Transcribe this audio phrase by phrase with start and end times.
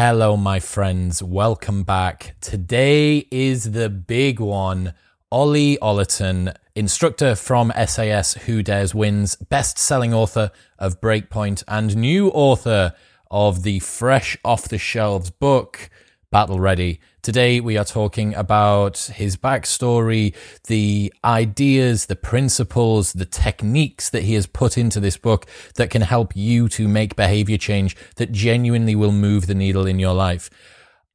[0.00, 1.24] Hello, my friends.
[1.24, 2.36] Welcome back.
[2.40, 4.94] Today is the big one.
[5.32, 12.28] Ollie Ollerton, instructor from SAS Who Dares Wins, best selling author of Breakpoint, and new
[12.28, 12.92] author
[13.28, 15.90] of the fresh off the shelves book,
[16.30, 17.00] Battle Ready.
[17.22, 20.34] Today, we are talking about his backstory,
[20.66, 26.02] the ideas, the principles, the techniques that he has put into this book that can
[26.02, 30.50] help you to make behavior change that genuinely will move the needle in your life.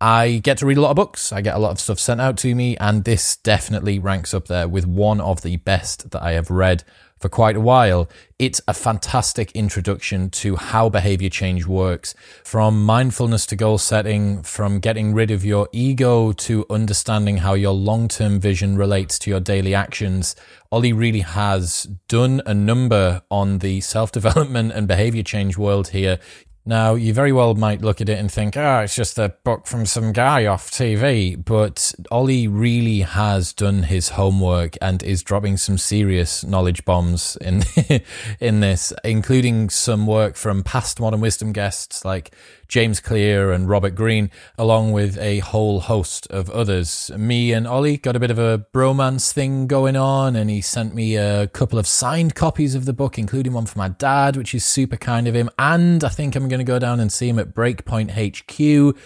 [0.01, 1.31] I get to read a lot of books.
[1.31, 4.47] I get a lot of stuff sent out to me, and this definitely ranks up
[4.47, 6.83] there with one of the best that I have read
[7.23, 8.09] for quite a while.
[8.37, 14.81] It's a fantastic introduction to how behavior change works from mindfulness to goal setting, from
[14.81, 19.39] getting rid of your ego to understanding how your long term vision relates to your
[19.39, 20.35] daily actions.
[20.69, 26.19] Ollie really has done a number on the self development and behavior change world here.
[26.65, 29.67] Now, you very well might look at it and think, oh, it's just a book
[29.67, 31.43] from some guy off TV.
[31.43, 37.63] But Ollie really has done his homework and is dropping some serious knowledge bombs in,
[38.39, 42.33] in this, including some work from past Modern Wisdom guests like
[42.73, 47.11] James Clear and Robert Greene, along with a whole host of others.
[47.15, 50.95] Me and Ollie got a bit of a bromance thing going on, and he sent
[50.95, 54.55] me a couple of signed copies of the book, including one for my dad, which
[54.55, 55.51] is super kind of him.
[55.59, 58.97] And I think I'm going to go down and see him at Breakpoint HQ.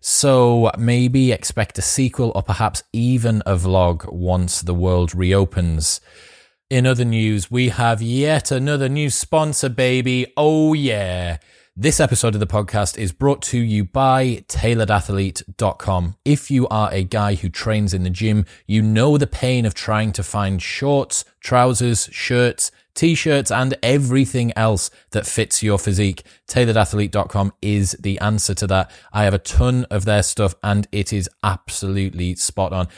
[0.00, 6.00] So maybe expect a sequel or perhaps even a vlog once the world reopens.
[6.70, 10.32] In other news, we have yet another new sponsor, baby.
[10.38, 11.36] Oh, yeah.
[11.76, 16.16] This episode of the podcast is brought to you by tailoredathlete.com.
[16.24, 19.72] If you are a guy who trains in the gym, you know the pain of
[19.72, 26.24] trying to find shorts, trousers, shirts, t-shirts and everything else that fits your physique.
[26.48, 28.90] Tailoredathlete.com is the answer to that.
[29.12, 32.88] I have a ton of their stuff and it is absolutely spot on.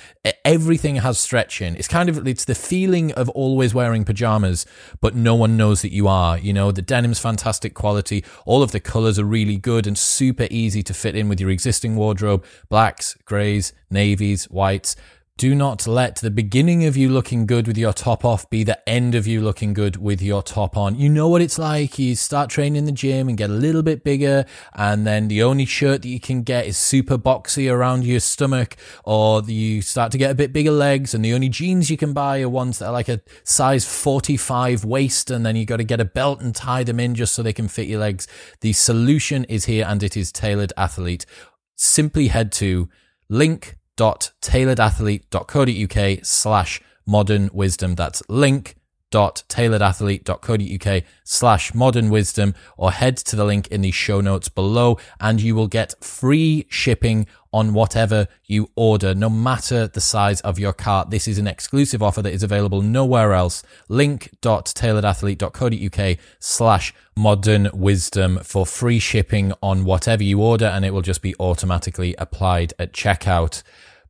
[0.44, 1.76] Everything has stretch in.
[1.76, 4.66] It's kind of, it's the feeling of always wearing pajamas,
[5.00, 6.38] but no one knows that you are.
[6.38, 8.25] You know, the denim's fantastic quality.
[8.47, 11.50] All of the colors are really good and super easy to fit in with your
[11.50, 12.44] existing wardrobe.
[12.69, 14.97] Blacks, grays, navies, whites
[15.42, 18.88] do not let the beginning of you looking good with your top off be the
[18.88, 20.94] end of you looking good with your top on.
[20.94, 21.98] You know what it's like.
[21.98, 25.42] You start training in the gym and get a little bit bigger, and then the
[25.42, 30.12] only shirt that you can get is super boxy around your stomach, or you start
[30.12, 32.78] to get a bit bigger legs, and the only jeans you can buy are ones
[32.78, 36.41] that are like a size 45 waist, and then you got to get a belt
[36.41, 38.28] and tie them in just so they can fit your legs.
[38.60, 41.26] The solution is here, and it is tailored athlete.
[41.75, 42.88] Simply head to
[43.28, 47.94] link link.tailoredathlete.co.uk slash modern wisdom.
[47.94, 48.76] That's link
[49.12, 55.41] tailoredathlete.co.uk slash modern wisdom or head to the link in the show notes below and
[55.41, 60.73] you will get free shipping on whatever you order, no matter the size of your
[60.73, 61.11] cart.
[61.11, 63.62] This is an exclusive offer that is available nowhere else.
[63.89, 71.21] Link.tailoredathlete.co.uk slash modern wisdom for free shipping on whatever you order and it will just
[71.21, 73.62] be automatically applied at checkout.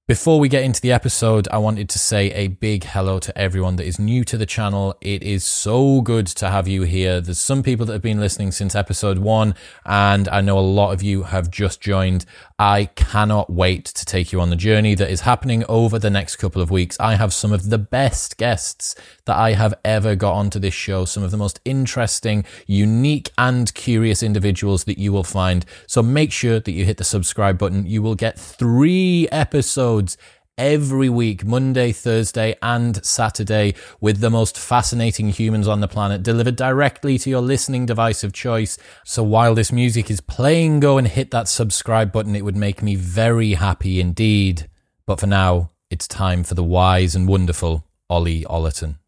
[0.08, 3.76] Before we get into the episode, I wanted to say a big hello to everyone
[3.76, 4.96] that is new to the channel.
[5.00, 7.20] It is so good to have you here.
[7.20, 9.54] There's some people that have been listening since episode one,
[9.86, 12.26] and I know a lot of you have just joined.
[12.58, 16.34] I cannot wait to take you on the journey that is happening over the next
[16.34, 16.96] couple of weeks.
[16.98, 18.96] I have some of the best guests
[19.26, 23.72] that I have ever got onto this show, some of the most interesting, unique, and
[23.74, 25.64] curious individuals that you will find.
[25.86, 27.86] So make sure that you hit the subscribe button.
[27.86, 30.16] You will get three episodes
[30.58, 36.56] every week, Monday, Thursday, and Saturday, with the most fascinating humans on the planet delivered
[36.56, 38.78] directly to your listening device of choice.
[39.04, 42.36] So while this music is playing, go and hit that subscribe button.
[42.36, 44.68] It would make me very happy indeed.
[45.06, 49.01] But for now, it's time for the wise and wonderful Ollie Ollerton.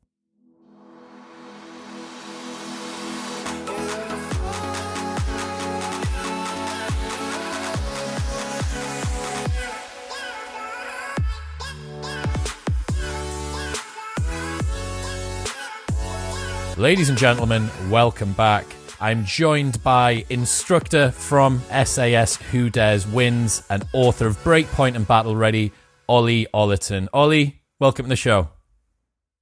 [16.77, 18.67] Ladies and gentlemen, welcome back.
[19.01, 25.37] I'm joined by instructor from SAS Who Dares Wins and author of Breakpoint and Battle
[25.37, 25.71] Ready,
[26.09, 27.07] Ollie Ollerton.
[27.13, 28.49] Ollie, welcome to the show.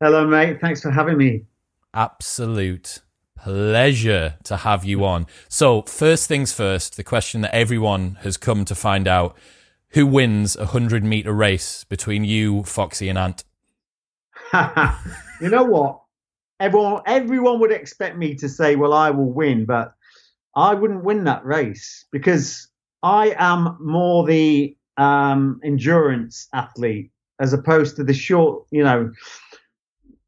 [0.02, 0.60] Hello, mate.
[0.60, 1.46] Thanks for having me.
[1.94, 3.00] Absolute
[3.38, 5.26] pleasure to have you on.
[5.48, 9.34] So, first things first, the question that everyone has come to find out
[9.92, 13.44] who wins a 100 meter race between you, Foxy, and Ant?
[15.40, 16.01] you know what?
[16.62, 19.94] Everyone everyone would expect me to say, "Well, I will win," but
[20.54, 22.68] I wouldn't win that race because
[23.02, 27.10] I am more the um, endurance athlete
[27.40, 29.10] as opposed to the short, you know,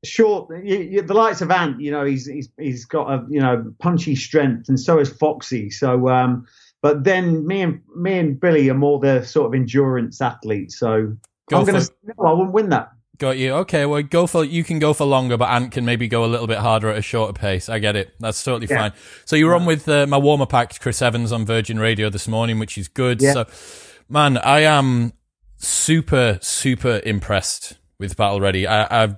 [0.05, 0.51] short.
[0.65, 3.73] You, you, the likes of Ant, you know, he's he's he's got a you know
[3.79, 5.71] punchy strength, and so is Foxy.
[5.71, 6.47] So, um,
[6.83, 10.79] but then me and me and Billy are more the sort of endurance athletes.
[10.79, 11.17] So
[11.49, 11.91] go I'm going to.
[12.19, 12.91] No, I won't win that.
[13.19, 13.53] Got you.
[13.53, 16.27] Okay, well, go for you can go for longer, but Ant can maybe go a
[16.27, 17.69] little bit harder at a shorter pace.
[17.69, 18.13] I get it.
[18.19, 18.79] That's totally yeah.
[18.79, 18.93] fine.
[19.25, 22.11] So you were on with uh, my warm up act, Chris Evans, on Virgin Radio
[22.11, 23.23] this morning, which is good.
[23.23, 23.33] Yeah.
[23.33, 23.47] So,
[24.09, 25.13] man, I am
[25.59, 28.67] super super impressed with Battle Ready.
[28.67, 29.17] I, I've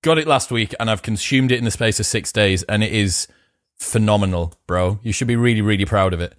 [0.00, 2.82] got it last week and I've consumed it in the space of six days, and
[2.82, 3.28] it is
[3.76, 4.98] phenomenal, bro.
[5.02, 6.34] You should be really really proud of it.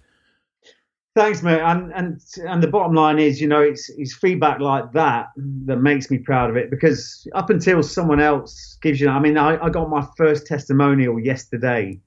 [1.14, 1.60] Thanks, mate.
[1.60, 5.26] And and and the bottom line is, you know, it's it's feedback like that
[5.66, 9.36] that makes me proud of it because up until someone else gives you, I mean,
[9.36, 12.00] I, I got my first testimonial yesterday,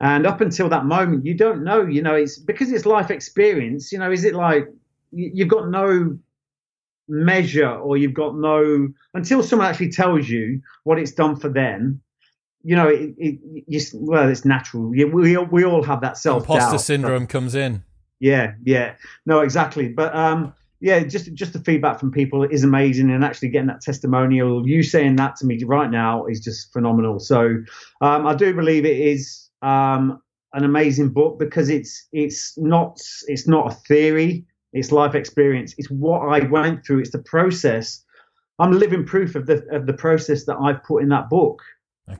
[0.00, 3.90] and up until that moment, you don't know, you know, it's because it's life experience.
[3.92, 4.68] You know, is it like
[5.10, 6.18] you've got no
[7.08, 12.02] measure or you've got no until someone actually tells you what it's done for them
[12.66, 14.84] you know, it, it, you, well, it's natural.
[14.84, 16.44] We, we, all have that self.
[16.44, 17.82] Imposter syndrome comes in.
[18.20, 18.94] Yeah, yeah,
[19.26, 19.88] no, exactly.
[19.88, 23.80] But um, yeah, just just the feedback from people is amazing, and actually getting that
[23.80, 27.18] testimonial, you saying that to me right now is just phenomenal.
[27.18, 27.56] So
[28.00, 30.20] um, I do believe it is um,
[30.52, 35.74] an amazing book because it's it's not it's not a theory, it's life experience.
[35.78, 37.00] It's what I went through.
[37.00, 38.04] It's the process.
[38.58, 41.62] I'm living proof of the of the process that I've put in that book.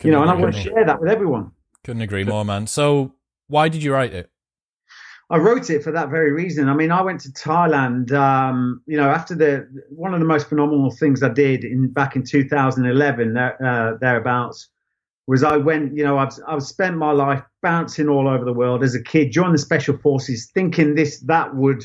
[0.06, 1.50] You know, and I want to share that with everyone.
[1.84, 2.66] Couldn't agree more, man.
[2.66, 3.14] So
[3.48, 4.30] why did you write it?
[5.34, 6.68] I wrote it for that very reason.
[6.68, 10.48] I mean, I went to Thailand, um, you know, after the one of the most
[10.48, 14.68] phenomenal things I did in back in 2011, uh, thereabouts,
[15.26, 18.84] was I went, you know, I've I've spent my life bouncing all over the world
[18.84, 21.82] as a kid, joined the special forces, thinking this that would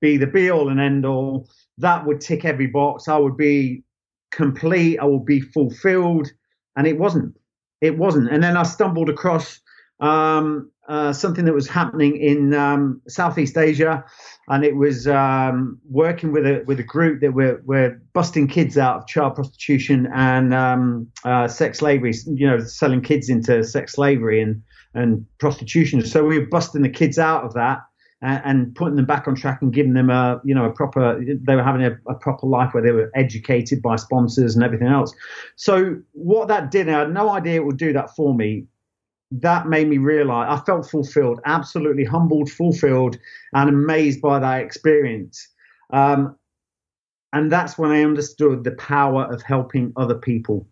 [0.00, 1.48] be the be all and end all,
[1.78, 3.82] that would tick every box, I would be
[4.30, 6.28] complete, I would be fulfilled,
[6.76, 7.34] and it wasn't.
[7.80, 8.30] It wasn't.
[8.30, 9.60] And then I stumbled across
[9.98, 14.04] um, uh, something that was happening in um, Southeast Asia,
[14.48, 18.76] and it was um, working with a with a group that were were busting kids
[18.76, 22.12] out of child prostitution and um, uh, sex slavery.
[22.26, 26.04] You know, selling kids into sex slavery and and prostitution.
[26.04, 27.80] So we were busting the kids out of that.
[28.26, 31.22] And, putting them back on track and giving them a, you know, a proper.
[31.22, 34.88] They were having a, a proper life where they were educated by sponsors and everything
[34.88, 35.12] else.
[35.56, 38.66] So what that did, I had no idea it would do that for me
[39.40, 43.18] that made me realize I felt fulfilled, absolutely humbled, fulfilled,
[43.52, 45.48] and amazed by that experience.
[45.92, 46.36] Um,
[47.32, 50.68] and that's when I understood the power of helping other people.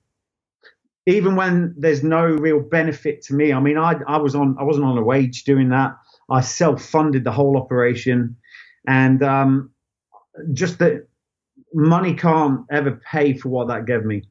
[1.07, 3.53] Even when there's no real benefit to me.
[3.53, 5.97] I mean, I, I was on I wasn't on a wage doing that.
[6.31, 8.37] I self-funded the whole operation,
[8.87, 9.71] and um,
[10.53, 11.09] just that
[11.75, 14.23] money can't ever pay for what that gave me.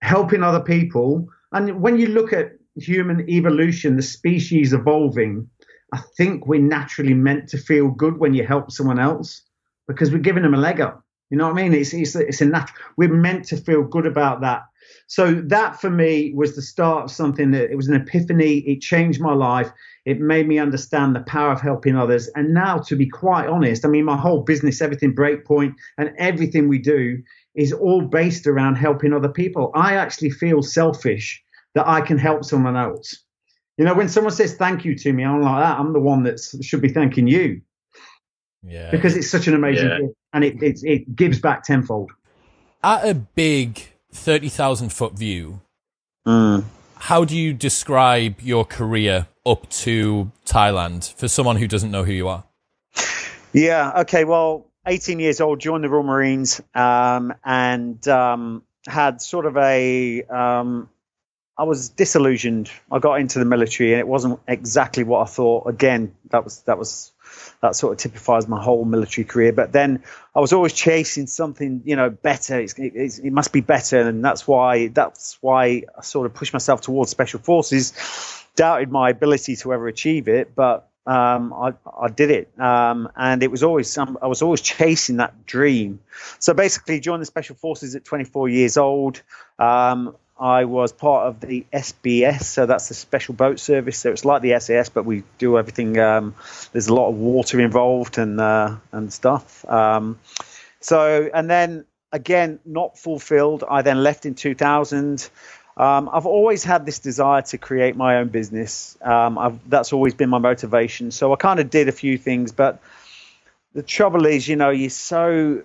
[0.00, 5.48] Helping other people, and when you look at human evolution, the species evolving,
[5.92, 9.42] I think we're naturally meant to feel good when you help someone else
[9.86, 11.02] because we're giving them a leg up.
[11.30, 11.74] You know what I mean?
[11.74, 12.78] It's it's it's a natural.
[12.96, 14.62] We're meant to feel good about that.
[15.06, 18.58] So that for me was the start of something that it was an epiphany.
[18.60, 19.70] It changed my life.
[20.06, 22.28] It made me understand the power of helping others.
[22.28, 26.68] And now, to be quite honest, I mean, my whole business, everything Breakpoint, and everything
[26.68, 27.22] we do
[27.54, 29.70] is all based around helping other people.
[29.74, 31.42] I actually feel selfish
[31.74, 33.24] that I can help someone else.
[33.76, 35.78] You know, when someone says thank you to me, I'm like that.
[35.78, 37.62] I'm the one that should be thanking you.
[38.62, 38.90] Yeah.
[38.90, 39.98] Because it's such an amazing yeah.
[40.00, 42.10] gift and it, it, it gives back tenfold.
[42.82, 45.60] At a big 30,000 foot view,
[46.26, 46.64] mm.
[46.96, 52.12] how do you describe your career up to Thailand for someone who doesn't know who
[52.12, 52.44] you are?
[53.52, 54.00] Yeah.
[54.00, 54.24] Okay.
[54.24, 60.22] Well, 18 years old, joined the Royal Marines um, and um, had sort of a
[60.24, 60.88] um,
[61.58, 62.70] I was disillusioned.
[62.90, 65.66] I got into the military and it wasn't exactly what I thought.
[65.66, 67.10] Again, that was that was
[67.60, 69.52] that sort of typifies my whole military career.
[69.52, 72.60] But then I was always chasing something, you know, better.
[72.60, 76.52] It's, it's, it must be better, and that's why that's why I sort of pushed
[76.52, 77.92] myself towards special forces.
[78.54, 83.42] Doubted my ability to ever achieve it, but um, I, I, did it, um, and
[83.42, 86.00] it was always some I was always chasing that dream.
[86.38, 89.22] So basically, joined the special forces at 24 years old.
[90.38, 93.98] I was part of the SBS, so that's the Special Boat Service.
[93.98, 95.98] So it's like the SAS, but we do everything.
[95.98, 96.34] Um,
[96.72, 99.68] there's a lot of water involved and uh, and stuff.
[99.68, 100.18] Um,
[100.80, 103.64] so and then again, not fulfilled.
[103.68, 105.28] I then left in 2000.
[105.76, 108.96] Um, I've always had this desire to create my own business.
[109.00, 111.10] Um, that's always been my motivation.
[111.10, 112.80] So I kind of did a few things, but
[113.74, 115.62] the trouble is, you know, you're so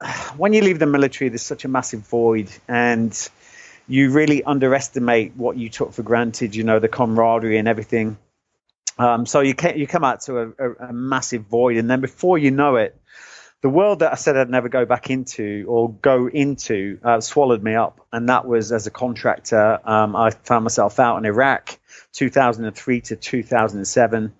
[0.36, 3.12] when you leave the military, there's such a massive void, and
[3.92, 6.54] you really underestimate what you took for granted.
[6.54, 8.16] You know, the camaraderie and everything.
[8.98, 12.38] Um, so you you come out to a, a, a, massive void, and then before
[12.38, 12.98] you know it,
[13.60, 17.62] the world that I said I'd never go back into or go into uh, swallowed
[17.62, 19.78] me up, and that was as a contractor.
[19.84, 21.78] Um, I found myself out in Iraq,
[22.12, 24.32] 2003 to 2007,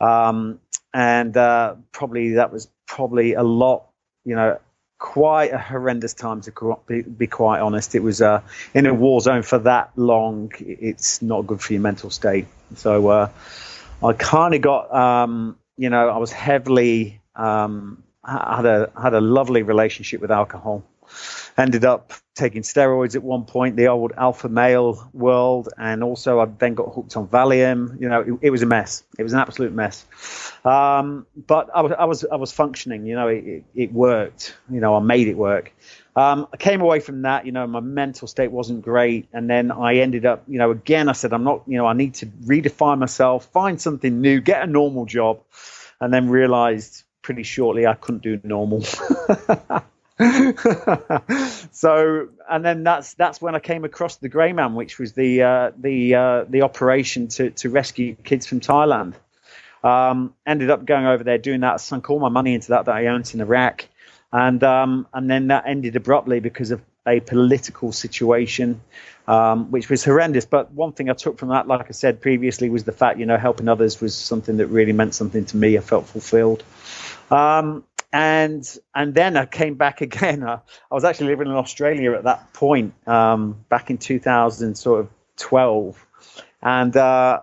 [0.00, 0.60] um,
[0.94, 3.84] and uh, probably that was probably a lot,
[4.24, 4.58] you know,
[5.04, 7.94] quite a horrendous time to be, be quite honest.
[7.94, 8.40] It was uh,
[8.72, 10.50] in a war zone for that long.
[10.58, 12.46] It's not good for your mental state.
[12.76, 13.28] So uh,
[14.02, 19.20] I kind of got, um, you know, I was heavily um, had a had a
[19.20, 20.82] lovely relationship with alcohol
[21.56, 26.46] ended up taking steroids at one point, the old alpha male world, and also I
[26.46, 28.00] then got hooked on Valium.
[28.00, 29.04] You know, it, it was a mess.
[29.18, 30.04] It was an absolute mess.
[30.64, 33.06] Um, but I was, I was, I was functioning.
[33.06, 34.56] You know, it, it, worked.
[34.68, 35.72] You know, I made it work.
[36.16, 37.46] Um, I came away from that.
[37.46, 40.42] You know, my mental state wasn't great, and then I ended up.
[40.48, 41.62] You know, again, I said, I'm not.
[41.66, 45.40] You know, I need to redefine myself, find something new, get a normal job,
[46.00, 48.84] and then realized pretty shortly I couldn't do normal.
[51.72, 55.42] so and then that's that's when I came across the Grey Man, which was the
[55.42, 59.14] uh, the uh, the operation to to rescue kids from Thailand.
[59.82, 61.80] Um, ended up going over there doing that.
[61.80, 63.86] Sunk all my money into that that I owned in Iraq,
[64.32, 68.80] and um, and then that ended abruptly because of a political situation,
[69.26, 70.46] um, which was horrendous.
[70.46, 73.26] But one thing I took from that, like I said previously, was the fact you
[73.26, 75.76] know helping others was something that really meant something to me.
[75.76, 76.62] I felt fulfilled.
[77.32, 77.82] Um,
[78.14, 80.44] and and then I came back again.
[80.44, 85.00] I, I, was actually living in Australia at that point, um, back in 2000, sort
[85.00, 86.06] of 12,
[86.62, 87.40] and uh,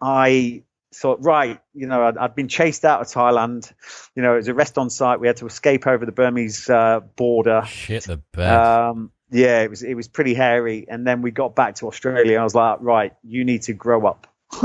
[0.00, 0.62] I
[0.94, 3.72] thought, right, you know, I'd, I'd, been chased out of Thailand.
[4.14, 5.20] You know, it was a rest on site.
[5.20, 7.62] We had to escape over the Burmese uh, border.
[7.66, 8.54] Shit the bed.
[8.54, 10.86] Um, yeah, it was it was pretty hairy.
[10.88, 12.38] And then we got back to Australia.
[12.38, 14.26] I was like, right, you need to grow up.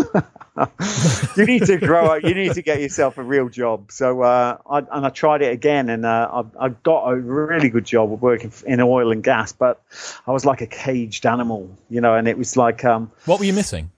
[1.38, 2.24] you need to grow up.
[2.24, 3.92] You need to get yourself a real job.
[3.92, 7.70] So, uh, I, and I tried it again, and uh, I, I, got a really
[7.70, 9.52] good job working in oil and gas.
[9.52, 9.82] But
[10.26, 12.16] I was like a caged animal, you know.
[12.16, 13.92] And it was like, um, what were you missing?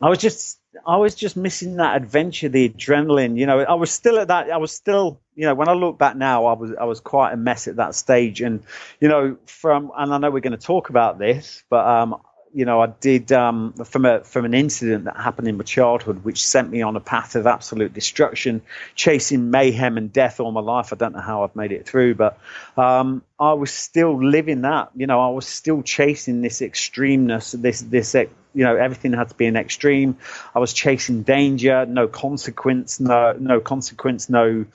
[0.00, 3.38] I was just, I was just missing that adventure, the adrenaline.
[3.38, 4.50] You know, I was still at that.
[4.50, 7.32] I was still, you know, when I look back now, I was, I was quite
[7.32, 8.40] a mess at that stage.
[8.40, 8.64] And
[9.00, 12.16] you know, from, and I know we're going to talk about this, but um,
[12.54, 16.24] you know, I did um, from a from an incident that happened in my childhood,
[16.24, 18.62] which sent me on a path of absolute destruction,
[18.94, 20.92] chasing mayhem and death all my life.
[20.92, 22.38] I don't know how I've made it through, but
[22.76, 24.90] um, I was still living that.
[24.94, 29.34] You know, I was still chasing this extremeness, this this you know everything had to
[29.34, 30.18] be an extreme.
[30.54, 34.66] I was chasing danger, no consequence, no no consequence, no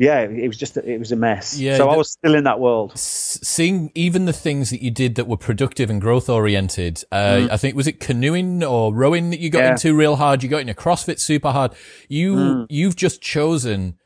[0.00, 1.58] yeah, it was just it was a mess.
[1.58, 2.96] Yeah, so I was still in that world.
[2.96, 7.02] Seeing even the things that you did that were productive and growth oriented.
[7.10, 7.50] Uh, mm.
[7.50, 9.70] I think was it canoeing or rowing that you got yeah.
[9.72, 10.44] into real hard.
[10.44, 11.74] You got into CrossFit super hard.
[12.08, 12.66] You mm.
[12.70, 13.98] you've just chosen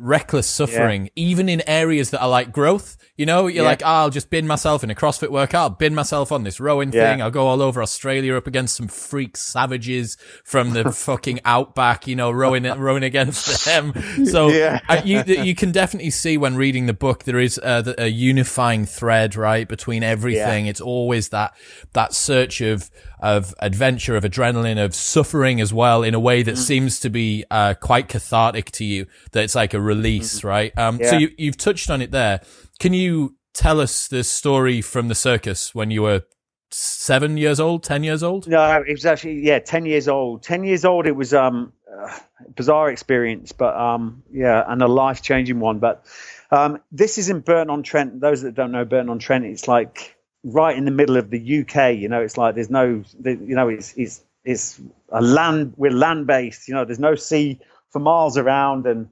[0.00, 1.10] reckless suffering, yeah.
[1.16, 2.96] even in areas that are like growth.
[3.16, 3.68] You know, you're yeah.
[3.68, 6.58] like, oh, I'll just bin myself in a CrossFit workout, I'll bin myself on this
[6.58, 7.10] rowing yeah.
[7.10, 7.22] thing.
[7.22, 12.16] I'll go all over Australia up against some freak savages from the fucking outback, you
[12.16, 13.92] know, rowing, rowing against them.
[14.30, 14.48] So.
[15.04, 19.34] You, you can definitely see when reading the book, there is a, a unifying thread,
[19.34, 19.66] right?
[19.66, 20.66] Between everything.
[20.66, 21.54] It's always that,
[21.92, 22.90] that search of,
[23.20, 26.58] of adventure, of adrenaline, of suffering as well in a way that mm.
[26.58, 30.44] seems to be, uh, quite cathartic to you, that it's like a release, mm.
[30.44, 30.78] right?
[30.78, 32.40] Um, so you, you've touched on it there
[32.80, 36.22] can you tell us the story from the circus when you were
[36.70, 38.48] seven years old, ten years old?
[38.48, 40.42] No, it was actually yeah, ten years old.
[40.42, 41.06] Ten years old.
[41.06, 42.18] It was um, uh,
[42.56, 45.78] bizarre experience, but um, yeah, and a life changing one.
[45.78, 46.06] But
[46.50, 48.18] um, this is in Burton on Trent.
[48.18, 51.60] Those that don't know Burton on Trent, it's like right in the middle of the
[51.60, 51.96] UK.
[51.96, 54.80] You know, it's like there's no, you know, it's it's it's
[55.10, 55.74] a land.
[55.76, 56.68] We're land based.
[56.68, 57.58] You know, there's no sea
[57.90, 59.08] for miles around, and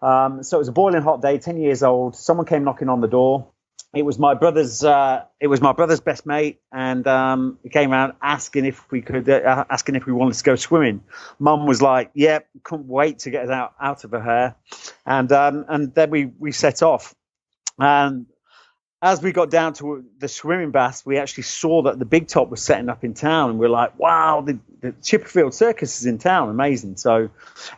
[0.00, 2.16] um, so it was a boiling hot day, 10 years old.
[2.16, 3.48] Someone came knocking on the door.
[3.94, 4.82] It was my brother's.
[4.82, 9.02] Uh, it was my brother's best mate, and um, he came around asking if we
[9.02, 11.02] could, uh, asking if we wanted to go swimming.
[11.38, 14.56] Mum was like, "Yep, yeah, couldn't wait to get us out out of her hair,"
[15.04, 17.14] and um, and then we we set off.
[17.78, 18.24] And
[19.02, 22.48] as we got down to the swimming baths, we actually saw that the big top
[22.48, 26.18] was setting up in town, and we're like, "Wow, the, the Chipperfield Circus is in
[26.18, 26.48] town!
[26.48, 27.30] Amazing!" So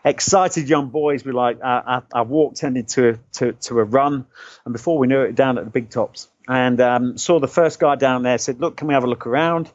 [0.05, 1.25] excited young boys.
[1.25, 4.27] We like, I, I, I walked into to to a run,
[4.67, 7.81] and before we knew it, down at the big tops, and um, saw the first
[7.81, 8.37] guy down there.
[8.37, 9.71] Said, "Look, can we have a look around?"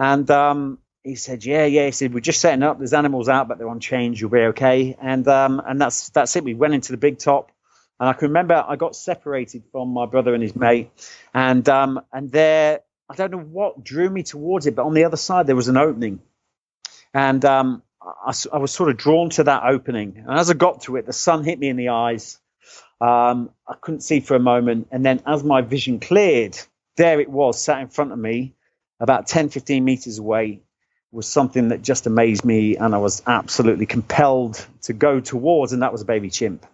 [0.00, 2.78] And um, he said, "Yeah, yeah." He said, "We're just setting up.
[2.78, 4.20] There's animals out, but they're on change.
[4.20, 6.42] You'll be okay." And um, and that's that's it.
[6.42, 7.52] We went into the big top,
[8.00, 10.90] and I can remember I got separated from my brother and his mate,
[11.34, 15.04] and um, and there I don't know what drew me towards it, but on the
[15.04, 16.20] other side there was an opening,
[17.12, 20.24] and um, I, I was sort of drawn to that opening.
[20.26, 22.38] And as I got to it, the sun hit me in the eyes.
[23.00, 26.58] Um, I couldn't see for a moment, and then as my vision cleared,
[26.96, 28.54] there it was, sat in front of me,
[28.98, 30.60] about 10, 15 meters away,
[31.12, 35.82] was something that just amazed me, and I was absolutely compelled to go towards, and
[35.82, 36.66] that was a baby chimp.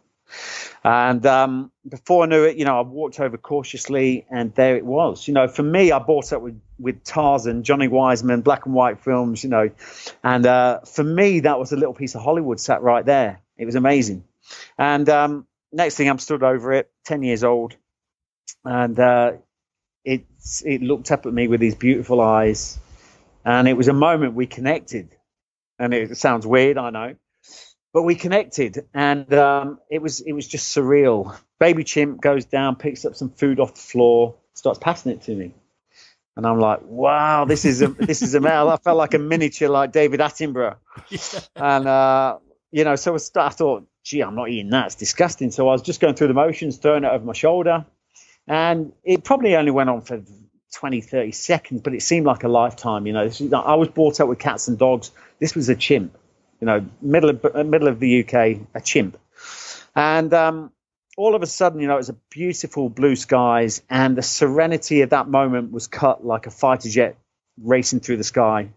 [0.83, 4.85] And um, before I knew it, you know, I walked over cautiously, and there it
[4.85, 5.27] was.
[5.27, 9.01] You know, for me, I brought up with with Tarzan, Johnny Weissmuller, black and white
[9.01, 9.43] films.
[9.45, 9.71] You know,
[10.23, 13.41] and uh, for me, that was a little piece of Hollywood sat right there.
[13.57, 14.25] It was amazing.
[14.77, 17.77] And um, next thing, I'm stood over it, ten years old,
[18.65, 19.33] and uh,
[20.05, 20.27] it
[20.65, 22.79] it looked up at me with these beautiful eyes,
[23.45, 25.17] and it was a moment we connected.
[25.77, 27.17] And it sounds weird, I know,
[27.95, 31.35] but we connected, and um, it was it was just surreal.
[31.61, 35.35] Baby chimp goes down, picks up some food off the floor, starts passing it to
[35.35, 35.55] me,
[36.37, 39.21] and I'm like, "Wow, this is a this is a male." I felt like a
[39.21, 40.77] miniature, like David Attenborough,
[41.09, 41.41] yeah.
[41.55, 42.39] and uh,
[42.73, 45.83] you know, so I thought, "Gee, I'm not eating that; it's disgusting." So I was
[45.83, 47.87] just going through the motions, throwing it over my shoulder,
[48.49, 50.21] and it probably only went on for
[50.75, 53.07] 20, 30 seconds, but it seemed like a lifetime.
[53.07, 55.13] You know, I was brought up with cats and dogs.
[55.39, 56.19] This was a chimp
[56.65, 59.19] you know, middle of middle of the UK, a chimp,
[59.95, 60.73] and um,
[61.15, 65.03] all of a sudden, you know, it was a beautiful blue skies, and the serenity
[65.03, 67.19] of that moment was cut like a fighter jet
[67.63, 68.71] racing through the sky.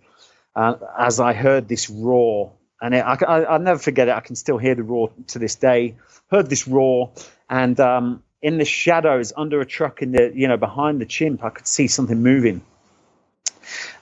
[0.53, 2.51] Uh, as I heard this roar,
[2.82, 4.15] and it, I, will never forget it.
[4.15, 5.96] I can still hear the roar to this day.
[6.29, 7.13] Heard this roar,
[7.50, 11.41] and um, in the shadows under a truck in the you know behind the chimp,
[11.41, 12.63] I could see something moving,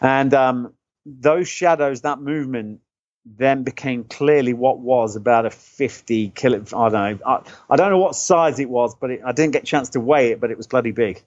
[0.02, 0.74] and um,
[1.06, 2.80] those shadows, that movement,
[3.26, 6.64] then became clearly what was about a 50 kilo.
[6.76, 7.20] I don't know.
[7.26, 9.90] I, I don't know what size it was, but it, I didn't get a chance
[9.90, 11.24] to weigh it, but it was bloody big.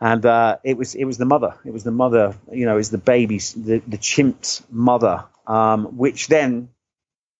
[0.00, 1.54] And uh, it was it was the mother.
[1.64, 2.36] It was the mother.
[2.52, 5.24] You know, is the baby, the the chimp's mother.
[5.46, 6.68] Um, which then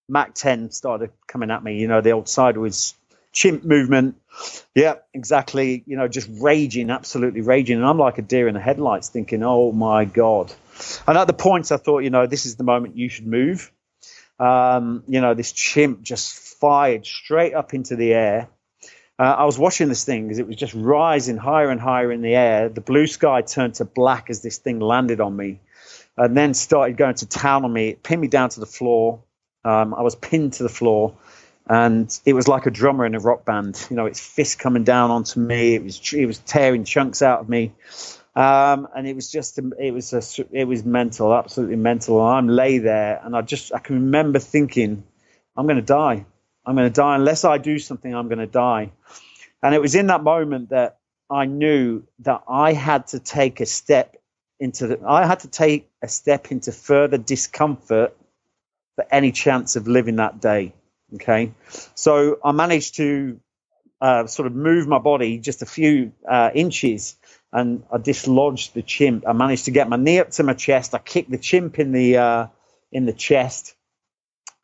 [0.09, 1.79] Mac 10 started coming at me.
[1.79, 2.95] You know, the old sideways
[3.33, 4.17] chimp movement.
[4.75, 5.85] Yeah, exactly.
[5.87, 7.77] You know, just raging, absolutely raging.
[7.77, 10.53] And I'm like a deer in the headlights, thinking, "Oh my god."
[11.07, 13.71] And at the point, I thought, you know, this is the moment you should move.
[14.39, 18.49] Um, you know, this chimp just fired straight up into the air.
[19.19, 22.21] Uh, I was watching this thing because it was just rising higher and higher in
[22.21, 22.69] the air.
[22.69, 25.61] The blue sky turned to black as this thing landed on me,
[26.17, 27.91] and then started going to town on me.
[27.91, 29.21] It pinned me down to the floor.
[29.65, 31.15] Um, I was pinned to the floor,
[31.69, 33.87] and it was like a drummer in a rock band.
[33.89, 35.77] You know, its fist coming down onto me.
[35.77, 37.73] It was it was tearing chunks out of me.
[38.37, 42.21] Um, and it was just, it was a, it was mental, absolutely mental.
[42.21, 45.05] And I'm lay there, and I just, I can remember thinking,
[45.57, 46.27] I'm going to die.
[46.67, 48.15] I'm going to die unless I do something.
[48.15, 48.91] I'm going to die.
[49.63, 50.99] And it was in that moment that
[51.31, 54.17] I knew that I had to take a step
[54.59, 58.17] into the, I had to take a step into further discomfort
[58.97, 60.75] for any chance of living that day.
[61.15, 61.53] Okay,
[61.95, 63.41] so I managed to
[64.01, 67.17] uh, sort of move my body just a few uh, inches
[67.55, 69.25] and I dislodged the chimp.
[69.29, 70.93] I managed to get my knee up to my chest.
[70.93, 72.47] I kicked the chimp in the uh,
[72.91, 73.77] in the chest,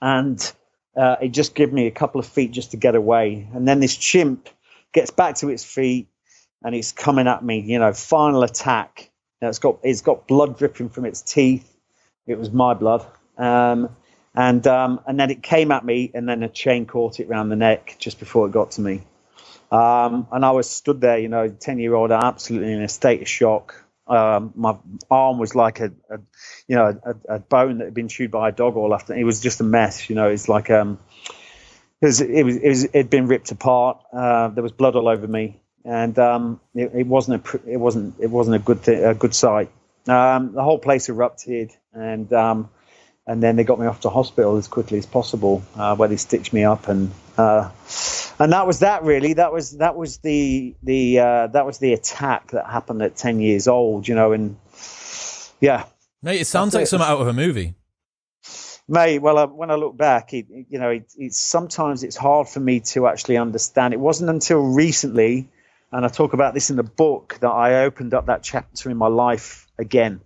[0.02, 0.52] and
[0.96, 3.48] uh, it just gave me a couple of feet just to get away.
[3.54, 4.48] And then this chimp
[4.92, 6.08] gets back to its feet,
[6.64, 7.60] and it's coming at me.
[7.60, 9.08] You know, final attack.
[9.40, 11.72] Now it's got it's got blood dripping from its teeth.
[12.26, 13.06] It was my blood.
[13.38, 13.90] Um,
[14.34, 17.50] and um, and then it came at me, and then a chain caught it around
[17.50, 19.02] the neck just before it got to me.
[19.70, 23.22] Um, and I was stood there, you know, 10 year old, absolutely in a state
[23.22, 23.84] of shock.
[24.06, 24.76] Um, my
[25.08, 26.18] arm was like a, a
[26.66, 29.14] you know, a, a, bone that had been chewed by a dog all after.
[29.14, 30.28] It was just a mess, you know.
[30.28, 30.98] It's like um,
[32.00, 34.02] it was it was it was it'd been ripped apart.
[34.12, 38.16] Uh, there was blood all over me, and um, it, it, wasn't a it wasn't
[38.18, 39.70] it wasn't a good th- a good sight.
[40.08, 42.70] Um, the whole place erupted, and um,
[43.30, 46.16] and then they got me off to hospital as quickly as possible, uh, where they
[46.16, 47.70] stitched me up, and uh,
[48.40, 49.04] and that was that.
[49.04, 53.14] Really, that was that was the the uh, that was the attack that happened at
[53.14, 54.08] ten years old.
[54.08, 54.56] You know, and
[55.60, 55.84] yeah,
[56.20, 56.86] mate, it sounds like it.
[56.86, 57.74] something out of a movie.
[58.88, 62.48] Mate, well, uh, when I look back, it, you know, it, it's sometimes it's hard
[62.48, 63.94] for me to actually understand.
[63.94, 65.48] It wasn't until recently,
[65.92, 68.96] and I talk about this in the book, that I opened up that chapter in
[68.96, 70.20] my life again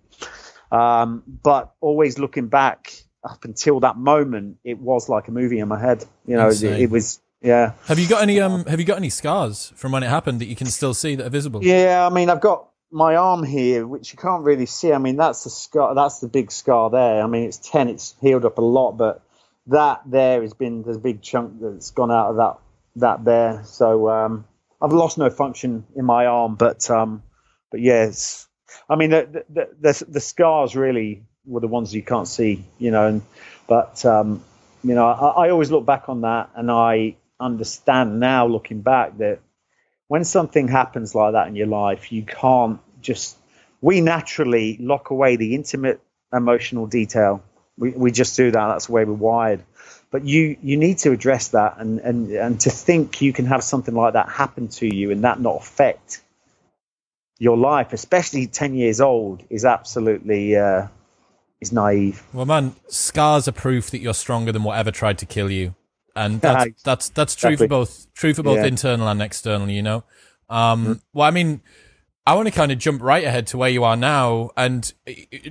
[0.71, 5.67] um, but always looking back up until that moment, it was like a movie in
[5.67, 6.05] my head.
[6.25, 7.19] You know, it, it, was.
[7.41, 7.73] Yeah.
[7.85, 8.65] Have you got any um?
[8.65, 11.25] Have you got any scars from when it happened that you can still see that
[11.25, 11.63] are visible?
[11.63, 14.93] Yeah, I mean, I've got my arm here, which you can't really see.
[14.93, 15.93] I mean, that's the scar.
[15.95, 17.21] That's the big scar there.
[17.21, 17.89] I mean, it's ten.
[17.89, 19.21] It's healed up a lot, but
[19.67, 22.57] that there has been there's a big chunk that's gone out of that
[22.97, 23.63] that there.
[23.65, 24.45] So um,
[24.81, 27.23] I've lost no function in my arm, but um,
[27.71, 28.47] but yes,
[28.89, 32.91] I mean the, the the, the scars really were the ones you can't see, you
[32.91, 33.07] know.
[33.07, 33.21] And,
[33.67, 34.43] but um,
[34.83, 39.17] you know, I, I always look back on that, and I understand now, looking back,
[39.17, 39.39] that
[40.07, 43.37] when something happens like that in your life, you can't just
[43.81, 46.01] we naturally lock away the intimate
[46.33, 47.43] emotional detail.
[47.77, 48.67] We, we just do that.
[48.67, 49.63] That's the way we're wired.
[50.11, 53.63] But you, you need to address that and, and, and to think you can have
[53.63, 56.21] something like that happen to you and that not affect
[57.39, 60.87] your life, especially 10 years old, is absolutely uh,
[61.61, 62.23] is naive.
[62.33, 65.75] Well, man, scars are proof that you're stronger than whatever tried to kill you.
[66.15, 67.67] And that's, that's, that's true exactly.
[67.67, 68.65] for both, true for both yeah.
[68.65, 70.03] internal and external, you know?
[70.49, 70.93] Um, mm-hmm.
[71.13, 71.61] well, I mean,
[72.27, 74.91] I want to kind of jump right ahead to where you are now, and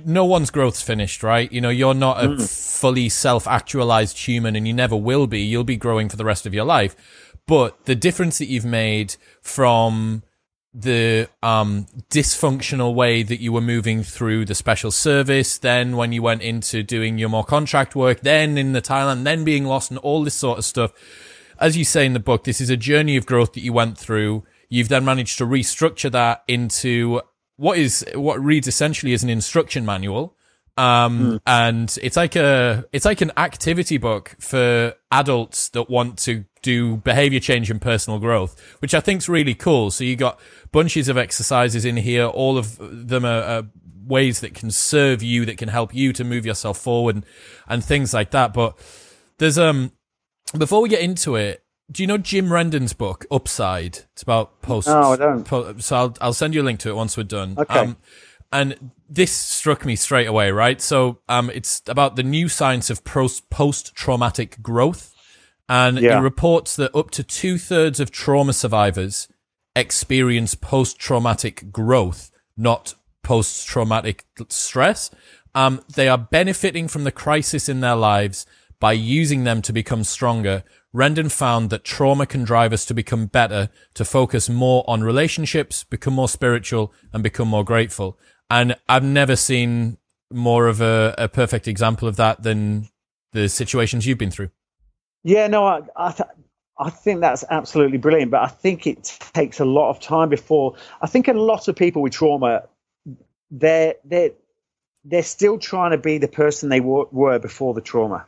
[0.03, 1.49] no one's growth's finished, right?
[1.49, 2.79] You know, you're not a mm.
[2.79, 5.39] fully self-actualized human, and you never will be.
[5.39, 6.95] You'll be growing for the rest of your life,
[7.47, 10.23] but the difference that you've made from
[10.77, 16.21] the um, dysfunctional way that you were moving through the special service, then when you
[16.21, 19.97] went into doing your more contract work, then in the Thailand, then being lost, and
[19.99, 20.91] all this sort of stuff.
[21.59, 23.97] As you say in the book, this is a journey of growth that you went
[23.97, 27.21] through You've then managed to restructure that into
[27.57, 30.35] what is what reads essentially as an instruction manual.
[30.77, 31.39] Um, mm.
[31.47, 36.97] and it's like a, it's like an activity book for adults that want to do
[36.97, 39.91] behavior change and personal growth, which I think is really cool.
[39.91, 40.39] So you got
[40.71, 42.25] bunches of exercises in here.
[42.25, 43.63] All of them are, are,
[44.05, 47.25] ways that can serve you, that can help you to move yourself forward and,
[47.67, 48.53] and things like that.
[48.53, 48.77] But
[49.39, 49.93] there's, um,
[50.55, 53.99] before we get into it, do you know Jim Rendon's book Upside?
[54.13, 54.87] It's about post.
[54.87, 55.83] No, I don't.
[55.83, 57.55] so I'll I'll send you a link to it once we're done.
[57.57, 57.79] Okay.
[57.79, 57.97] Um,
[58.51, 60.81] and this struck me straight away, right?
[60.81, 65.13] So um, it's about the new science of post traumatic growth,
[65.67, 66.17] and yeah.
[66.17, 69.27] it reports that up to two thirds of trauma survivors
[69.75, 75.11] experience post traumatic growth, not post traumatic stress.
[75.53, 78.45] Um, they are benefiting from the crisis in their lives
[78.79, 80.63] by using them to become stronger
[80.95, 85.83] Rendon found that trauma can drive us to become better, to focus more on relationships,
[85.83, 88.17] become more spiritual, and become more grateful.
[88.49, 89.97] And I've never seen
[90.31, 92.89] more of a, a perfect example of that than
[93.33, 94.49] the situations you've been through.
[95.23, 96.29] Yeah, no, I, I, th-
[96.77, 99.03] I think that's absolutely brilliant, but I think it
[99.33, 100.75] takes a lot of time before.
[101.01, 102.63] I think a lot of people with trauma,
[103.51, 104.31] they're they're
[105.03, 108.25] they're still trying to be the person they were before the trauma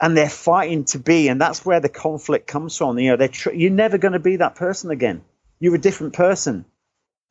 [0.00, 2.98] and they're fighting to be, and that's where the conflict comes from.
[2.98, 5.22] You know, they're tr- you're never going to be that person again.
[5.58, 6.66] You're a different person.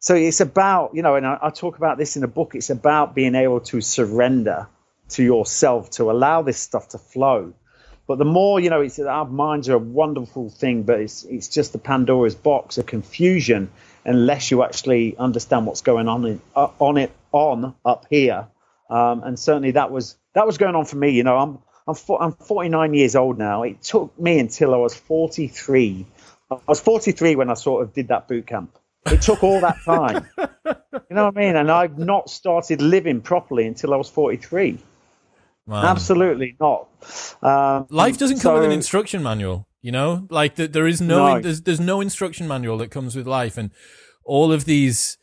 [0.05, 2.53] So it's about, you know, and I, I, talk about this in the book.
[2.53, 4.67] It's about being able to surrender
[5.09, 7.55] to yourself to allow this stuff to flow.
[8.05, 11.47] But the more, you know, it's our minds are a wonderful thing, but it's it's
[11.47, 13.71] just the Pandora's box of confusion
[14.03, 18.47] unless you actually understand what's going on in, uh, on it on up here.
[18.91, 21.09] Um, and certainly that was that was going on for me.
[21.09, 23.63] You know, I'm I'm, I'm 49 years old now.
[23.63, 26.05] It took me until I was 43.
[26.51, 28.77] I was 43 when I sort of did that boot camp.
[29.07, 30.27] It took all that time.
[30.37, 31.55] you know what I mean?
[31.55, 34.79] And I've not started living properly until I was 43.
[35.67, 35.85] Man.
[35.85, 36.87] Absolutely not.
[37.41, 39.67] Um, Life doesn't come so, with an instruction manual.
[39.81, 41.41] You know, like the, there is no, no.
[41.41, 43.69] There's, there's no instruction manual that comes with life, and
[44.23, 45.19] all of these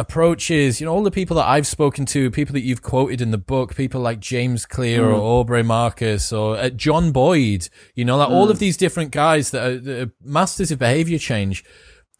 [0.00, 3.30] approaches, you know, all the people that I've spoken to, people that you've quoted in
[3.30, 5.12] the book, people like James Clear mm.
[5.12, 8.32] or Aubrey Marcus or uh, John Boyd, you know, like mm.
[8.32, 11.62] all of these different guys that are, that are masters of behavior change.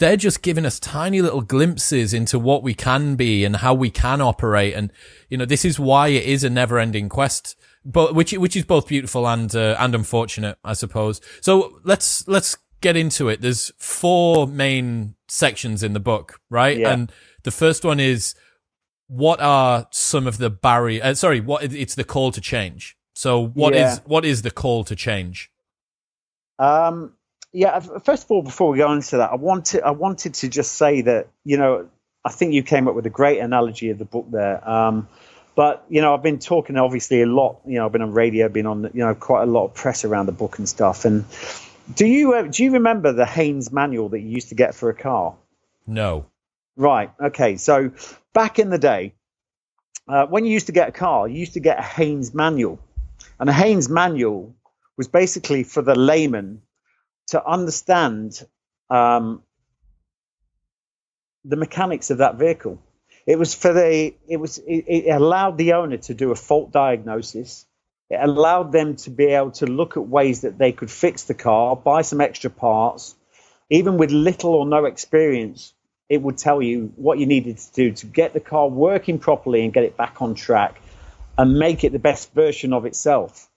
[0.01, 3.91] They're just giving us tiny little glimpses into what we can be and how we
[3.91, 4.75] can operate.
[4.75, 4.93] And,
[5.29, 8.65] you know, this is why it is a never ending quest, but which, which is
[8.65, 11.21] both beautiful and, uh, and unfortunate, I suppose.
[11.41, 13.41] So let's, let's get into it.
[13.41, 16.79] There's four main sections in the book, right?
[16.79, 16.93] Yeah.
[16.93, 17.13] And
[17.45, 18.35] the first one is
[19.07, 21.03] what are some of the barrier?
[21.03, 22.97] Uh, sorry, what it's the call to change.
[23.13, 23.93] So what yeah.
[23.93, 25.51] is what is the call to change?
[26.59, 27.15] Um,
[27.53, 27.81] yeah.
[27.81, 31.03] First of all, before we go into that, I wanted I wanted to just say
[31.03, 31.89] that you know
[32.25, 34.69] I think you came up with a great analogy of the book there.
[34.69, 35.09] Um,
[35.57, 37.61] but you know, I've been talking obviously a lot.
[37.67, 40.05] You know, I've been on radio, been on you know quite a lot of press
[40.05, 41.05] around the book and stuff.
[41.05, 41.25] And
[41.95, 44.91] do you uh, do you remember the Haynes manual that you used to get for
[44.91, 45.35] a car?
[45.87, 46.27] No.
[46.77, 47.11] Right.
[47.21, 47.57] Okay.
[47.57, 47.91] So
[48.33, 49.13] back in the day,
[50.09, 52.79] uh, when you used to get a car, you used to get a Haynes manual,
[53.39, 54.55] and a Haynes manual
[54.97, 56.63] was basically for the layman
[57.31, 58.47] to understand
[58.89, 59.43] um,
[61.45, 62.81] the mechanics of that vehicle.
[63.27, 66.73] It was for the it was it, it allowed the owner to do a fault
[66.73, 67.67] diagnosis.
[68.09, 71.35] It allowed them to be able to look at ways that they could fix the
[71.35, 73.15] car, buy some extra parts,
[73.69, 75.73] even with little or no experience.
[76.09, 79.63] It would tell you what you needed to do to get the car working properly
[79.63, 80.81] and get it back on track
[81.39, 83.49] and make it the best version of itself.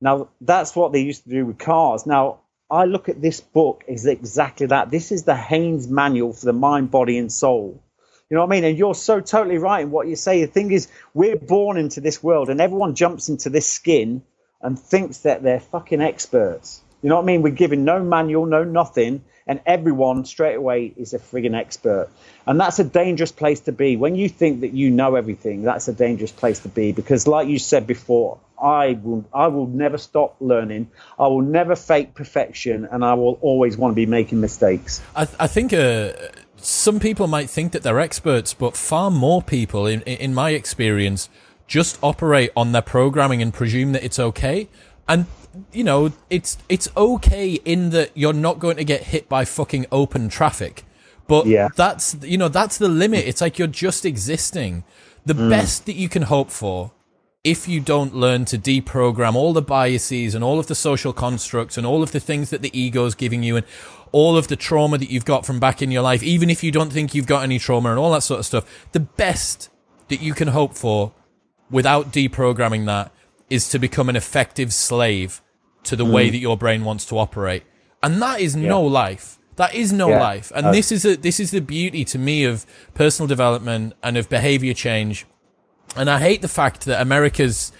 [0.00, 2.06] Now, that's what they used to do with cars.
[2.06, 2.38] Now,
[2.72, 4.90] I look at this book is exactly that.
[4.90, 7.82] This is the Haynes manual for the mind, body, and soul.
[8.30, 8.64] You know what I mean?
[8.64, 10.40] And you're so totally right in what you say.
[10.40, 14.22] The thing is, we're born into this world, and everyone jumps into this skin
[14.62, 16.80] and thinks that they're fucking experts.
[17.02, 17.42] You know what I mean?
[17.42, 22.08] We're given no manual, no nothing, and everyone straight away is a friggin' expert.
[22.46, 23.96] And that's a dangerous place to be.
[23.96, 27.48] When you think that you know everything, that's a dangerous place to be because, like
[27.48, 30.90] you said before, I will, I will never stop learning.
[31.18, 35.02] I will never fake perfection, and I will always want to be making mistakes.
[35.16, 36.12] I, I think uh,
[36.56, 41.28] some people might think that they're experts, but far more people, in, in my experience,
[41.66, 44.68] just operate on their programming and presume that it's okay.
[45.08, 45.26] And
[45.72, 49.86] you know, it's it's okay in that you're not going to get hit by fucking
[49.90, 50.84] open traffic.
[51.26, 51.68] But yeah.
[51.74, 53.26] that's you know, that's the limit.
[53.26, 54.84] It's like you're just existing.
[55.24, 55.50] The mm.
[55.50, 56.92] best that you can hope for
[57.44, 61.76] if you don't learn to deprogram all the biases and all of the social constructs
[61.76, 63.66] and all of the things that the ego is giving you and
[64.12, 66.70] all of the trauma that you've got from back in your life, even if you
[66.70, 69.70] don't think you've got any trauma and all that sort of stuff, the best
[70.08, 71.12] that you can hope for
[71.70, 73.10] without deprogramming that
[73.50, 75.42] is to become an effective slave
[75.82, 76.12] to the mm.
[76.12, 77.64] way that your brain wants to operate.
[78.02, 78.68] And that is yeah.
[78.68, 79.38] no life.
[79.56, 80.20] That is no yeah.
[80.20, 80.52] life.
[80.54, 84.16] And uh, this is a, this is the beauty to me of personal development and
[84.16, 85.26] of behavior change.
[85.96, 87.72] And I hate the fact that America's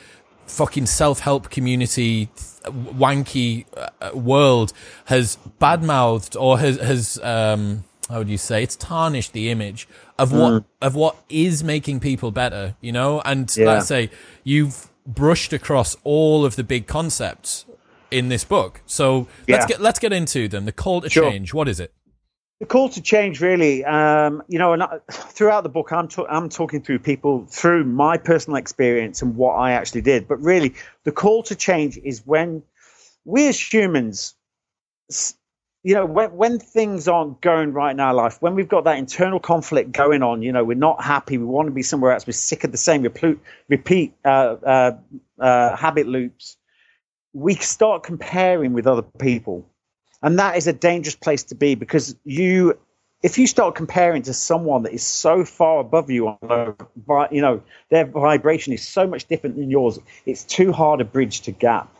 [0.46, 2.28] fucking self-help community
[2.64, 4.72] wanky uh, world
[5.06, 9.88] has badmouthed or has has um how would you say it's tarnished the image
[10.18, 10.64] of what mm.
[10.82, 13.66] of what is making people better you know and yeah.
[13.66, 14.10] let's say
[14.44, 17.64] you've brushed across all of the big concepts
[18.12, 18.82] in this book.
[18.86, 19.56] So yeah.
[19.56, 20.66] let's get let's get into them.
[20.66, 21.28] The call to sure.
[21.28, 21.52] change.
[21.52, 21.92] What is it?
[22.62, 26.48] The call to change, really, um, you know, and I, throughout the book, I'm I'm
[26.48, 30.28] talking through people through my personal experience and what I actually did.
[30.28, 32.62] But really, the call to change is when
[33.24, 34.36] we as humans,
[35.82, 38.96] you know, when when things aren't going right in our life, when we've got that
[38.96, 42.28] internal conflict going on, you know, we're not happy, we want to be somewhere else,
[42.28, 44.92] we're sick of the same repeat, repeat uh, uh,
[45.40, 46.56] uh, habit loops
[47.32, 49.66] we start comparing with other people.
[50.22, 52.78] And that is a dangerous place to be because you,
[53.22, 56.76] if you start comparing to someone that is so far above you on,
[57.30, 61.42] you know, their vibration is so much different than yours, it's too hard a bridge
[61.42, 61.92] to gap.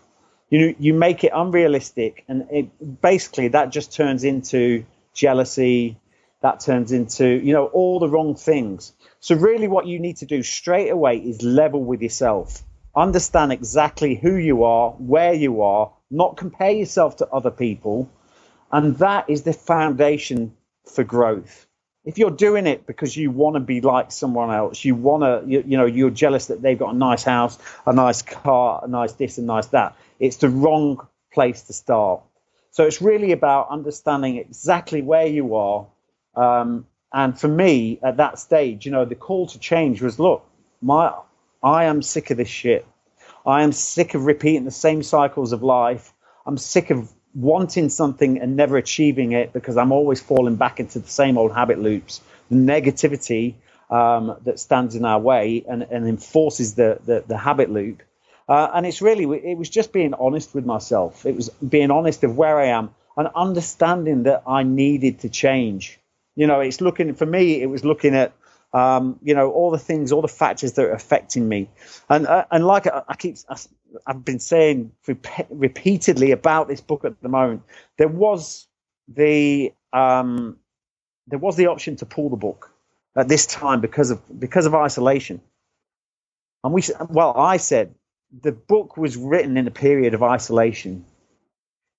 [0.51, 5.97] You know, you make it unrealistic, and it, basically that just turns into jealousy.
[6.43, 8.93] That turns into you know all the wrong things.
[9.21, 12.63] So really, what you need to do straight away is level with yourself
[12.95, 18.11] understand exactly who you are, where you are, not compare yourself to other people.
[18.71, 20.55] And that is the foundation
[20.87, 21.67] for growth.
[22.05, 25.49] If you're doing it because you want to be like someone else, you want to,
[25.49, 28.89] you, you know, you're jealous that they've got a nice house, a nice car, a
[28.89, 32.23] nice this and nice that, it's the wrong place to start.
[32.73, 35.87] So it's really about understanding exactly where you are.
[36.35, 40.45] Um, and for me, at that stage, you know, the call to change was look,
[40.81, 41.13] my
[41.63, 42.87] I am sick of this shit.
[43.45, 46.13] I am sick of repeating the same cycles of life.
[46.47, 50.99] I'm sick of wanting something and never achieving it because I'm always falling back into
[50.99, 52.21] the same old habit loops.
[52.51, 53.55] The negativity
[53.91, 58.03] um, that stands in our way and, and enforces the, the, the habit loop.
[58.49, 61.25] Uh, and it's really, it was just being honest with myself.
[61.27, 65.99] It was being honest of where I am and understanding that I needed to change.
[66.35, 68.33] You know, it's looking, for me, it was looking at
[68.73, 71.69] um, you know, all the things, all the factors that are affecting me.
[72.09, 73.57] And uh, and like I, I keep, I,
[74.07, 77.63] have been saying rep- repeatedly about this book at the moment,
[77.99, 78.67] there was
[79.09, 80.57] the um,
[81.27, 82.71] there was the option to pull the book
[83.17, 85.41] at this time because of because of isolation.
[86.65, 87.95] And we, well, I said
[88.41, 91.05] the book was written in a period of isolation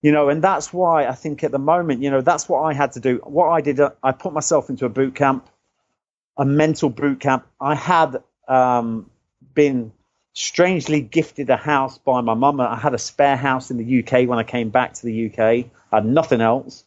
[0.01, 2.73] you know and that's why i think at the moment you know that's what i
[2.73, 5.47] had to do what i did uh, i put myself into a boot camp
[6.37, 7.45] a mental boot camp.
[7.59, 8.17] I had
[8.47, 9.09] um,
[9.53, 9.93] been
[10.33, 12.59] strangely gifted a house by my mum.
[12.59, 15.39] I had a spare house in the UK when I came back to the UK.
[15.39, 16.83] I had nothing else.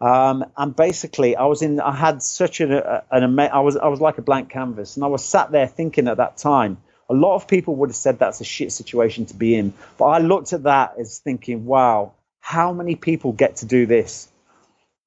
[0.00, 1.80] Um, and basically, I was in.
[1.80, 2.72] I had such an,
[3.10, 6.08] an I was I was like a blank canvas, and I was sat there thinking
[6.08, 6.78] at that time.
[7.08, 10.06] A lot of people would have said that's a shit situation to be in, but
[10.06, 14.28] I looked at that as thinking, wow, how many people get to do this?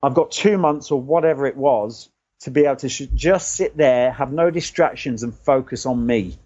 [0.01, 2.09] I've got two months or whatever it was
[2.41, 6.37] to be able to sh- just sit there, have no distractions, and focus on me.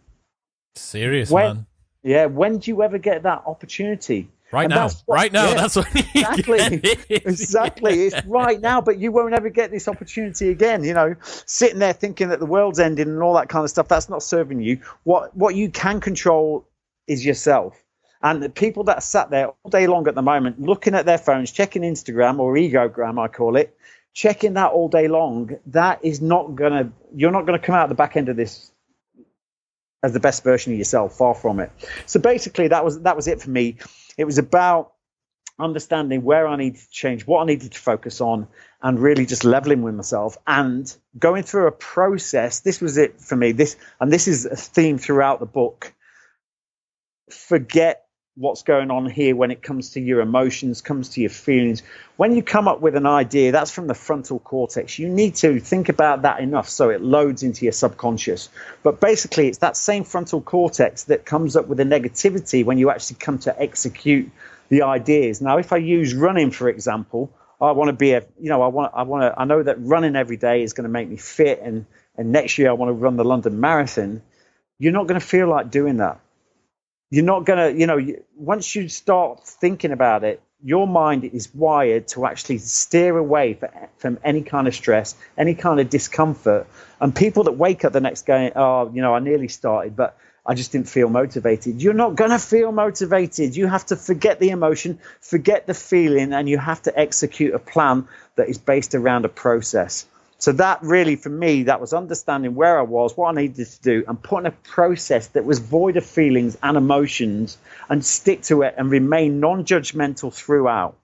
[0.76, 1.66] Serious, when, man.
[2.04, 2.26] Yeah.
[2.28, 4.30] When do you ever get that opportunity?
[4.54, 5.50] Right And now, what- right now.
[5.50, 6.60] yeah, That's what exactly,
[7.10, 8.04] exactly.
[8.08, 10.84] It's right now, but you won't ever get this opportunity again.
[10.84, 13.88] You know, sitting there thinking that the world's ending and all that kind of stuff.
[13.88, 14.80] That's not serving you.
[15.04, 16.68] What what you can control
[17.08, 17.82] is yourself.
[18.24, 21.18] And the people that sat there all day long at the moment, looking at their
[21.18, 23.76] phones, checking Instagram or egogram, I call it,
[24.14, 26.92] checking that all day long, that is not gonna.
[27.16, 28.72] You're not gonna come out the back end of this
[30.04, 31.18] as the best version of yourself.
[31.18, 31.72] Far from it.
[32.06, 33.78] So basically, that was that was it for me.
[34.18, 34.94] It was about
[35.60, 38.48] understanding where I needed to change, what I needed to focus on,
[38.82, 42.62] and really just leveling with myself and going through a process.
[42.62, 43.52] This was it for me.
[43.52, 45.94] This and this is a theme throughout the book.
[47.30, 48.01] Forget
[48.36, 51.84] what's going on here when it comes to your emotions, comes to your feelings.
[52.16, 54.98] When you come up with an idea, that's from the frontal cortex.
[54.98, 58.50] You need to think about that enough so it loads into your subconscious.
[58.84, 62.90] But basically, it's that same frontal cortex that comes up with the negativity when you
[62.90, 64.32] actually come to execute
[64.70, 65.42] the ideas.
[65.42, 68.68] Now, if I use running, for example, I want to be a, you know, I
[68.68, 71.18] want, I want to, I know that running every day is going to make me
[71.18, 71.86] fit, and
[72.18, 74.22] and next year I want to run the London Marathon.
[74.80, 76.20] You're not going to feel like doing that.
[77.12, 78.00] You're not going to, you know,
[78.36, 83.60] once you start thinking about it, your mind is wired to actually steer away
[83.98, 86.68] from any kind of stress, any kind of discomfort.
[87.02, 90.18] And people that wake up the next day, oh, you know, I nearly started, but
[90.46, 91.82] I just didn't feel motivated.
[91.84, 93.56] You're not going to feel motivated.
[93.58, 97.60] You have to forget the emotion, forget the feeling, and you have to execute a
[97.60, 100.06] plan that is based around a process.
[100.42, 103.82] So that really, for me, that was understanding where I was, what I needed to
[103.82, 108.64] do, and putting a process that was void of feelings and emotions, and stick to
[108.64, 110.98] it and remain non-judgmental throughout.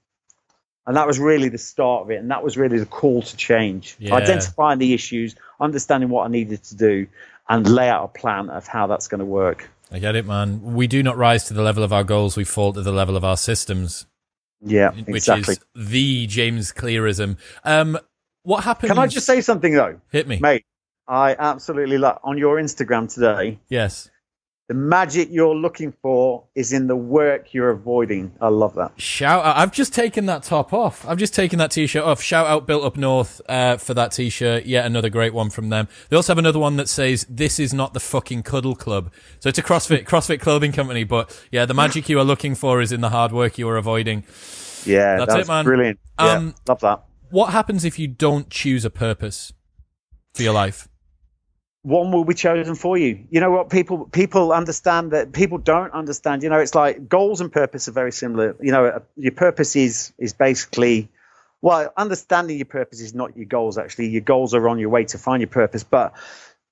[0.88, 3.38] And that was really the start of it, and that was really the call to
[3.38, 3.96] change.
[4.00, 4.16] Yeah.
[4.16, 7.06] Identifying the issues, understanding what I needed to do,
[7.48, 9.70] and lay out a plan of how that's going to work.
[9.92, 10.64] I get it, man.
[10.64, 13.16] We do not rise to the level of our goals; we fall to the level
[13.16, 14.08] of our systems,
[14.66, 15.54] Yeah, which exactly.
[15.54, 17.38] is the James Clearism.
[17.64, 18.00] Um,
[18.48, 18.90] what happened?
[18.92, 20.40] Can I just say something though, hit me?
[20.40, 20.66] mate?
[21.08, 23.60] I absolutely love on your Instagram today.
[23.70, 24.10] Yes.
[24.70, 28.34] The magic you're looking for is in the work you're avoiding.
[28.42, 28.92] I love that.
[29.00, 29.56] Shout out!
[29.56, 31.08] I've just taken that top off.
[31.08, 32.22] I've just taken that t-shirt off.
[32.22, 34.66] Shout out, Built Up North, uh, for that t-shirt.
[34.66, 35.88] Yet another great one from them.
[36.10, 39.48] They also have another one that says, "This is not the fucking cuddle club." So
[39.48, 41.06] it's a CrossFit CrossFit clothing company.
[41.06, 43.78] But yeah, the magic you are looking for is in the hard work you are
[43.78, 44.24] avoiding.
[44.86, 45.64] Yeah, That's that's it, man.
[45.66, 46.00] brilliant.
[46.20, 47.04] Yeah, Um, love that.
[47.30, 49.54] What happens if you don't choose a purpose
[50.34, 50.88] for your life?
[51.88, 53.26] one will be chosen for you.
[53.30, 56.44] You know what people people understand that people don't understand.
[56.44, 58.58] You know, it's like goals and purpose are very similar.
[58.62, 61.08] You know, uh, your purpose is is basically
[61.62, 63.78] well, understanding your purpose is not your goals.
[63.78, 65.84] Actually, your goals are on your way to find your purpose.
[65.84, 66.14] But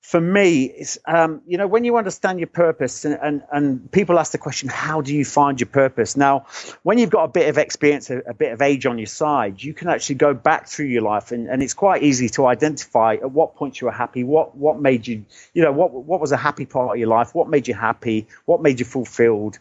[0.06, 4.20] for me, it's um, you know when you understand your purpose, and, and and people
[4.20, 6.16] ask the question, how do you find your purpose?
[6.16, 6.46] Now,
[6.84, 9.64] when you've got a bit of experience, a, a bit of age on your side,
[9.64, 13.16] you can actually go back through your life, and, and it's quite easy to identify
[13.16, 16.32] at what point you were happy, what what made you, you know, what what was
[16.32, 19.58] a happy part of your life, what made you happy, what made you fulfilled,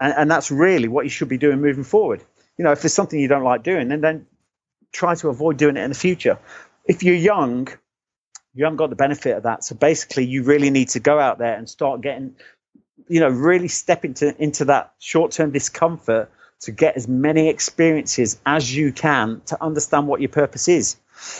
[0.00, 2.24] and, and that's really what you should be doing moving forward.
[2.56, 4.26] You know, if there's something you don't like doing, then then
[4.92, 6.38] try to avoid doing it in the future.
[6.86, 7.68] If you're young,
[8.54, 9.64] you haven't got the benefit of that.
[9.64, 12.36] So basically, you really need to go out there and start getting,
[13.08, 18.40] you know, really step into into that short term discomfort to get as many experiences
[18.46, 20.96] as you can to understand what your purpose is.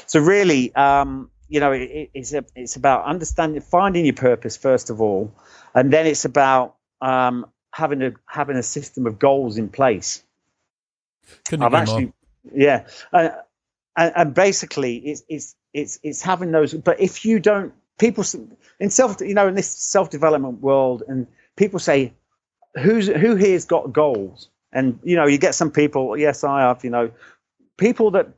[0.07, 4.91] So really, um, you know, it, it's a, it's about understanding, finding your purpose first
[4.91, 5.33] of all,
[5.75, 10.23] and then it's about um, having a having a system of goals in place.
[11.49, 12.15] Couldn't I've actually, more.
[12.55, 13.31] yeah, uh,
[13.97, 16.73] and, and basically, it's it's it's it's having those.
[16.73, 18.25] But if you don't, people
[18.81, 22.15] in self, you know, in this self development world, and people say,
[22.81, 24.49] who's who here's got goals?
[24.73, 26.17] And you know, you get some people.
[26.17, 26.85] Yes, I have.
[26.85, 27.11] You know,
[27.77, 28.29] people that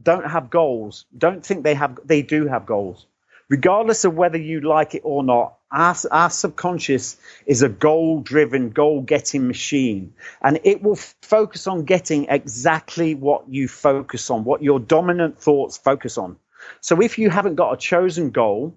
[0.00, 1.98] don't have goals don't think they have.
[2.04, 3.06] They do have goals,
[3.48, 5.54] regardless of whether you like it or not.
[5.74, 7.16] Our, our subconscious
[7.46, 10.12] is a goal driven, goal getting machine,
[10.42, 15.40] and it will f- focus on getting exactly what you focus on, what your dominant
[15.40, 16.36] thoughts focus on.
[16.80, 18.74] So if you haven't got a chosen goal,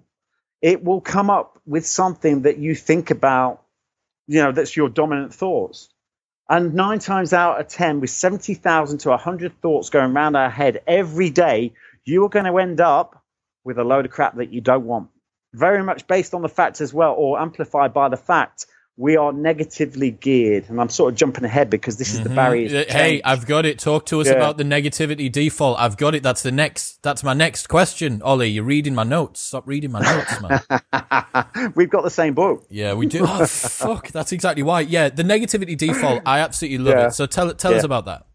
[0.62, 3.62] it will come up with something that you think about,
[4.26, 5.88] you know, that's your dominant thoughts.
[6.48, 10.82] And nine times out of 10, with 70,000 to 100 thoughts going around our head
[10.86, 11.72] every day,
[12.04, 13.22] you are going to end up
[13.64, 15.08] with a load of crap that you don't want
[15.56, 18.66] very much based on the fact as well, or amplified by the fact
[18.96, 20.68] we are negatively geared.
[20.68, 22.28] And I'm sort of jumping ahead because this is mm-hmm.
[22.28, 22.84] the barrier.
[22.88, 23.78] Hey, I've got it.
[23.78, 24.34] Talk to us yeah.
[24.34, 25.78] about the negativity default.
[25.78, 26.22] I've got it.
[26.22, 28.22] That's the next, that's my next question.
[28.22, 29.40] Ollie, you're reading my notes.
[29.40, 31.72] Stop reading my notes, man.
[31.74, 32.66] We've got the same book.
[32.70, 33.26] Yeah, we do.
[33.28, 34.08] Oh, fuck.
[34.08, 34.80] That's exactly why.
[34.80, 37.06] Yeah, the negativity default, I absolutely love yeah.
[37.08, 37.12] it.
[37.12, 37.78] So tell, tell yeah.
[37.78, 38.26] us about that.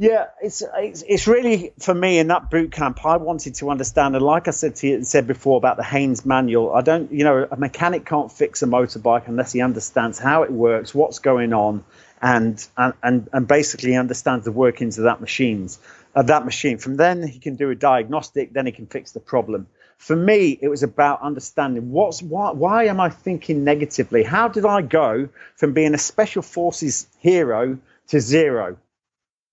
[0.00, 3.04] Yeah, it's, it's, it's really for me in that boot camp.
[3.04, 6.24] I wanted to understand, and like I said to you, said before about the Haynes
[6.24, 6.72] manual.
[6.72, 10.50] I don't, you know, a mechanic can't fix a motorbike unless he understands how it
[10.50, 11.84] works, what's going on,
[12.22, 15.78] and and and, and basically understands the workings of that machines
[16.14, 16.78] of that machine.
[16.78, 19.66] From then he can do a diagnostic, then he can fix the problem.
[19.98, 24.22] For me, it was about understanding what's why why am I thinking negatively?
[24.22, 27.76] How did I go from being a special forces hero
[28.08, 28.78] to zero?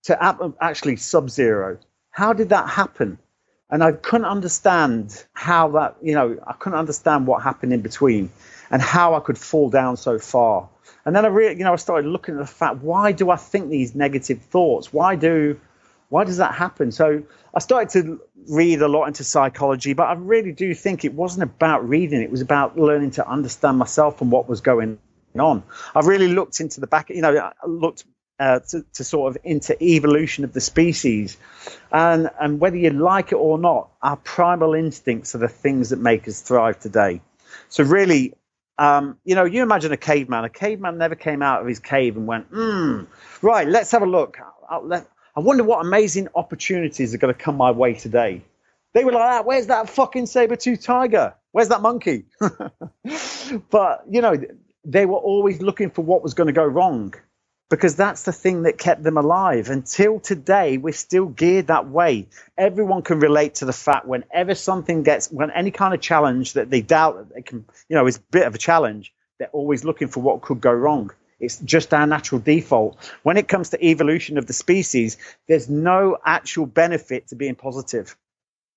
[0.04, 1.78] To um, actually sub zero.
[2.10, 3.18] How did that happen?
[3.70, 8.30] And I couldn't understand how that, you know, I couldn't understand what happened in between
[8.70, 10.68] and how I could fall down so far.
[11.04, 13.36] And then I really, you know, I started looking at the fact, why do I
[13.36, 14.92] think these negative thoughts?
[14.92, 15.60] Why do,
[16.08, 16.92] why does that happen?
[16.92, 17.22] So
[17.54, 21.42] I started to read a lot into psychology, but I really do think it wasn't
[21.42, 22.22] about reading.
[22.22, 24.98] It was about learning to understand myself and what was going
[25.38, 25.62] on.
[25.94, 28.04] I really looked into the back, you know, I looked
[28.38, 31.36] uh, to, to, sort of into evolution of the species.
[31.90, 35.98] And, and whether you like it or not, our primal instincts are the things that
[35.98, 37.20] make us thrive today.
[37.68, 38.34] So, really,
[38.78, 40.44] um, you know, you imagine a caveman.
[40.44, 43.02] A caveman never came out of his cave and went, hmm,
[43.42, 44.38] right, let's have a look.
[44.70, 48.42] I wonder what amazing opportunities are going to come my way today.
[48.92, 51.34] They were like, ah, where's that fucking saber tooth tiger?
[51.52, 52.24] Where's that monkey?
[53.70, 54.36] but, you know,
[54.84, 57.14] they were always looking for what was going to go wrong
[57.70, 59.68] because that's the thing that kept them alive.
[59.68, 62.28] Until today, we're still geared that way.
[62.56, 66.70] Everyone can relate to the fact whenever something gets, when any kind of challenge that
[66.70, 69.84] they doubt that they can, you know, is a bit of a challenge, they're always
[69.84, 71.10] looking for what could go wrong.
[71.40, 72.96] It's just our natural default.
[73.22, 78.16] When it comes to evolution of the species, there's no actual benefit to being positive.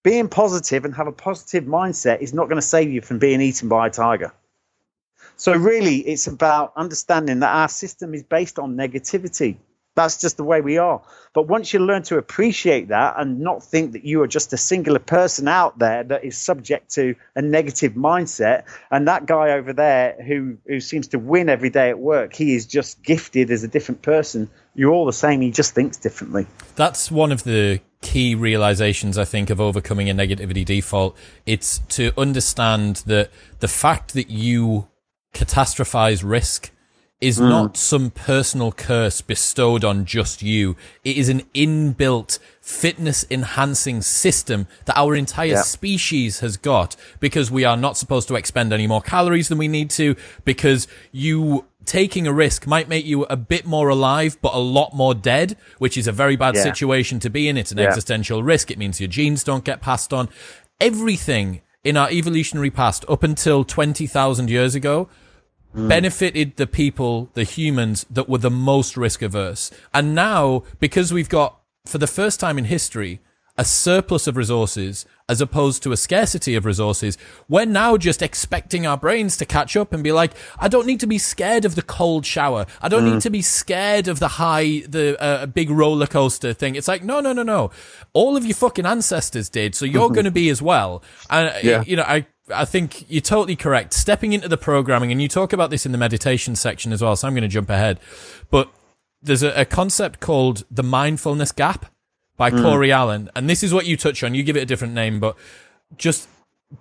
[0.03, 3.41] Being positive and have a positive mindset is not going to save you from being
[3.41, 4.33] eaten by a tiger.
[5.41, 9.57] So really, it's about understanding that our system is based on negativity.
[9.95, 11.01] That's just the way we are.
[11.33, 14.57] But once you learn to appreciate that and not think that you are just a
[14.57, 19.73] singular person out there that is subject to a negative mindset, and that guy over
[19.73, 23.63] there who, who seems to win every day at work, he is just gifted as
[23.63, 24.47] a different person.
[24.75, 26.45] You're all the same, he just thinks differently.
[26.75, 31.17] That's one of the key realizations, I think, of overcoming a negativity default.
[31.47, 34.87] It's to understand that the fact that you
[35.33, 36.71] catastrophize risk
[37.21, 37.47] is mm.
[37.47, 40.75] not some personal curse bestowed on just you.
[41.03, 45.61] It is an inbuilt fitness enhancing system that our entire yeah.
[45.61, 49.67] species has got because we are not supposed to expend any more calories than we
[49.67, 50.15] need to
[50.45, 54.93] because you taking a risk might make you a bit more alive, but a lot
[54.93, 56.63] more dead, which is a very bad yeah.
[56.63, 57.57] situation to be in.
[57.57, 57.85] It's an yeah.
[57.85, 58.71] existential risk.
[58.71, 60.29] It means your genes don't get passed on.
[60.79, 65.09] Everything in our evolutionary past up until 20,000 years ago
[65.75, 65.87] Mm.
[65.87, 69.71] benefited the people, the humans that were the most risk averse.
[69.93, 73.21] And now, because we've got, for the first time in history,
[73.57, 77.17] a surplus of resources as opposed to a scarcity of resources,
[77.47, 80.99] we're now just expecting our brains to catch up and be like, I don't need
[81.01, 82.65] to be scared of the cold shower.
[82.81, 83.13] I don't mm.
[83.13, 86.75] need to be scared of the high, the uh, big roller coaster thing.
[86.75, 87.71] It's like, no, no, no, no.
[88.13, 91.03] All of your fucking ancestors did, so you're going to be as well.
[91.29, 91.83] And, yeah.
[91.85, 93.93] you know, I I think you're totally correct.
[93.93, 97.15] Stepping into the programming, and you talk about this in the meditation section as well,
[97.15, 97.99] so I'm going to jump ahead.
[98.49, 98.69] But
[99.21, 101.85] there's a, a concept called the mindfulness gap
[102.37, 102.61] by mm.
[102.61, 104.33] Cory Allen, and this is what you touch on.
[104.33, 105.37] You give it a different name, but
[105.97, 106.27] just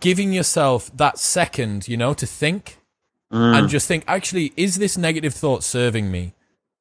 [0.00, 2.78] giving yourself that second, you know, to think
[3.32, 3.58] mm.
[3.58, 6.34] and just think, actually, is this negative thought serving me?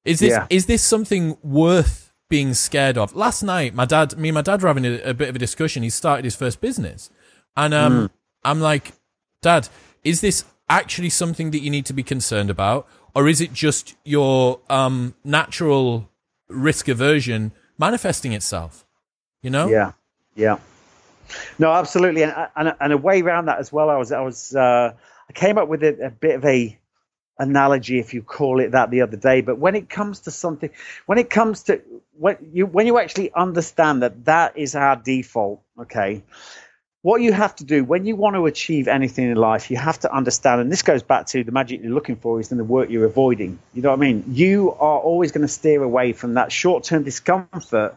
[0.06, 0.48] Is this yeah.
[0.50, 3.16] is this something worth being scared of?
[3.16, 5.40] Last night, my dad, me and my dad were having a, a bit of a
[5.40, 5.84] discussion.
[5.84, 7.10] He started his first business,
[7.58, 8.10] and um, mm
[8.44, 8.94] I'm like,
[9.42, 9.70] Dad,
[10.04, 13.96] is this actually something that you need to be concerned about, or is it just
[14.04, 16.10] your um, natural
[16.48, 18.86] risk aversion manifesting itself?
[19.42, 19.68] You know?
[19.68, 19.94] Yeah,
[20.36, 20.60] yeah.
[21.58, 23.90] No, absolutely, and and, and a way around that as well.
[23.90, 24.94] I was I was uh,
[25.30, 26.78] I came up with a, a bit of a
[27.38, 29.42] analogy, if you call it that, the other day.
[29.42, 30.70] But when it comes to something,
[31.06, 31.82] when it comes to
[32.18, 36.24] when you when you actually understand that that is our default, okay,
[37.02, 40.00] what you have to do when you want to achieve anything in life, you have
[40.00, 42.64] to understand, and this goes back to the magic you're looking for is in the
[42.64, 43.60] work you're avoiding.
[43.74, 44.24] You know what I mean?
[44.28, 47.96] You are always going to steer away from that short term discomfort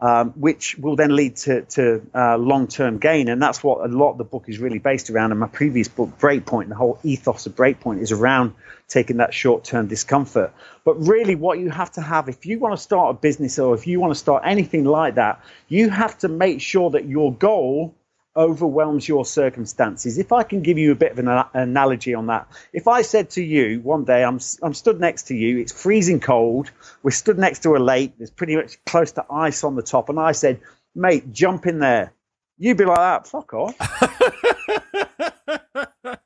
[0.00, 3.28] um, which will then lead to, to uh, long term gain.
[3.28, 5.30] And that's what a lot of the book is really based around.
[5.30, 8.54] And my previous book, Breakpoint, the whole ethos of Breakpoint is around
[8.88, 10.54] taking that short term discomfort.
[10.84, 13.74] But really, what you have to have, if you want to start a business or
[13.74, 17.34] if you want to start anything like that, you have to make sure that your
[17.34, 17.94] goal
[18.36, 20.18] overwhelms your circumstances.
[20.18, 23.30] If I can give you a bit of an analogy on that, if I said
[23.30, 26.70] to you one day, I'm, I'm stood next to you, it's freezing cold,
[27.02, 30.08] we're stood next to a lake, there's pretty much close to ice on the top,
[30.08, 30.60] and I said,
[30.94, 32.12] mate, jump in there.
[32.58, 33.74] You'd be like that, fuck off.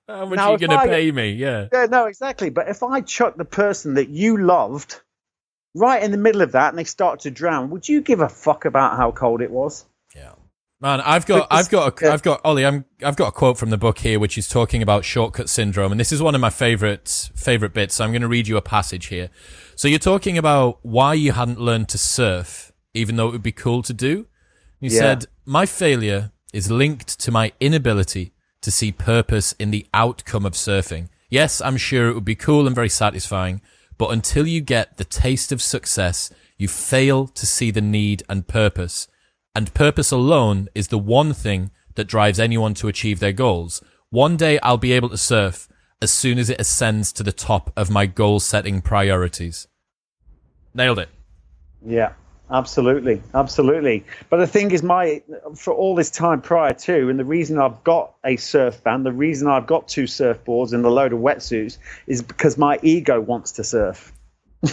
[0.08, 1.32] How much now, are you going to pay me?
[1.32, 1.68] Yeah.
[1.72, 2.50] Yeah, no, exactly.
[2.50, 5.00] But if I chuck the person that you loved
[5.74, 8.28] right in the middle of that and they start to drown, would you give a
[8.28, 9.84] fuck about how cold it was?
[10.84, 13.70] Man, I've got, I've got, a, I've got, Ollie, I'm, I've got a quote from
[13.70, 16.50] the book here, which is talking about shortcut syndrome, and this is one of my
[16.50, 17.94] favorite, favorite bits.
[17.94, 19.30] So I'm going to read you a passage here.
[19.76, 23.50] So you're talking about why you hadn't learned to surf, even though it would be
[23.50, 24.26] cool to do.
[24.78, 24.98] You yeah.
[24.98, 30.52] said, my failure is linked to my inability to see purpose in the outcome of
[30.52, 31.08] surfing.
[31.30, 33.62] Yes, I'm sure it would be cool and very satisfying,
[33.96, 38.46] but until you get the taste of success, you fail to see the need and
[38.46, 39.08] purpose.
[39.54, 43.82] And purpose alone is the one thing that drives anyone to achieve their goals.
[44.10, 45.68] One day I'll be able to surf
[46.02, 49.68] as soon as it ascends to the top of my goal setting priorities.
[50.74, 51.08] Nailed it.
[51.86, 52.14] Yeah,
[52.50, 53.22] absolutely.
[53.32, 54.04] Absolutely.
[54.28, 55.22] But the thing is, my,
[55.54, 59.12] for all this time prior to, and the reason I've got a surf band, the
[59.12, 63.52] reason I've got two surfboards and a load of wetsuits is because my ego wants
[63.52, 64.12] to surf.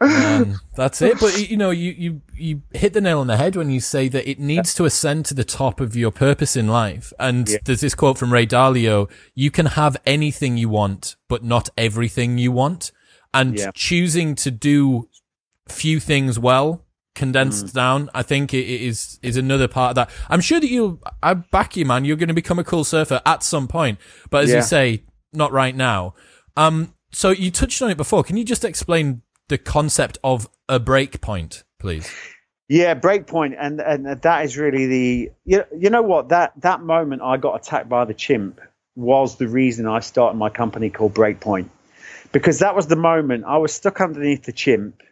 [0.00, 1.18] um, that's it.
[1.20, 4.08] But you know, you, you you hit the nail on the head when you say
[4.08, 7.12] that it needs to ascend to the top of your purpose in life.
[7.18, 7.58] And yeah.
[7.64, 12.38] there's this quote from Ray Dalio: "You can have anything you want, but not everything
[12.38, 12.92] you want."
[13.34, 13.70] And yeah.
[13.74, 15.08] choosing to do
[15.68, 17.72] few things well, condensed mm.
[17.72, 20.10] down, I think it is is another part of that.
[20.28, 22.04] I'm sure that you, I back you, man.
[22.04, 23.98] You're going to become a cool surfer at some point,
[24.30, 24.56] but as yeah.
[24.56, 26.14] you say, not right now.
[26.56, 28.24] Um, so you touched on it before.
[28.24, 29.22] Can you just explain
[29.52, 32.10] the concept of a break point, please?
[32.70, 36.80] Yeah, break point, and and that is really the you, you know what that that
[36.80, 38.62] moment I got attacked by the chimp
[38.96, 41.68] was the reason I started my company called Breakpoint,
[42.32, 45.02] because that was the moment I was stuck underneath the chimp,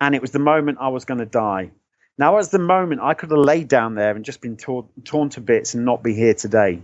[0.00, 1.70] and it was the moment I was going to die.
[2.16, 5.28] Now, was the moment I could have laid down there and just been torn, torn
[5.30, 6.80] to bits and not be here today.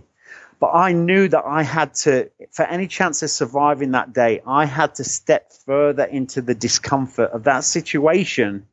[0.59, 4.65] But I knew that I had to, for any chance of surviving that day, I
[4.65, 8.67] had to step further into the discomfort of that situation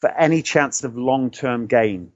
[0.00, 2.12] for any chance of long term gain.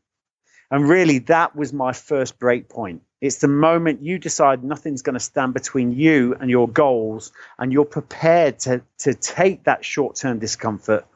[0.70, 3.02] And really, that was my first break point.
[3.20, 7.72] It's the moment you decide nothing's going to stand between you and your goals, and
[7.72, 11.06] you're prepared to, to take that short term discomfort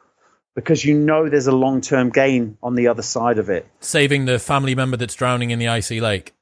[0.55, 3.67] because you know there's a long term gain on the other side of it.
[3.81, 6.35] Saving the family member that's drowning in the icy lake.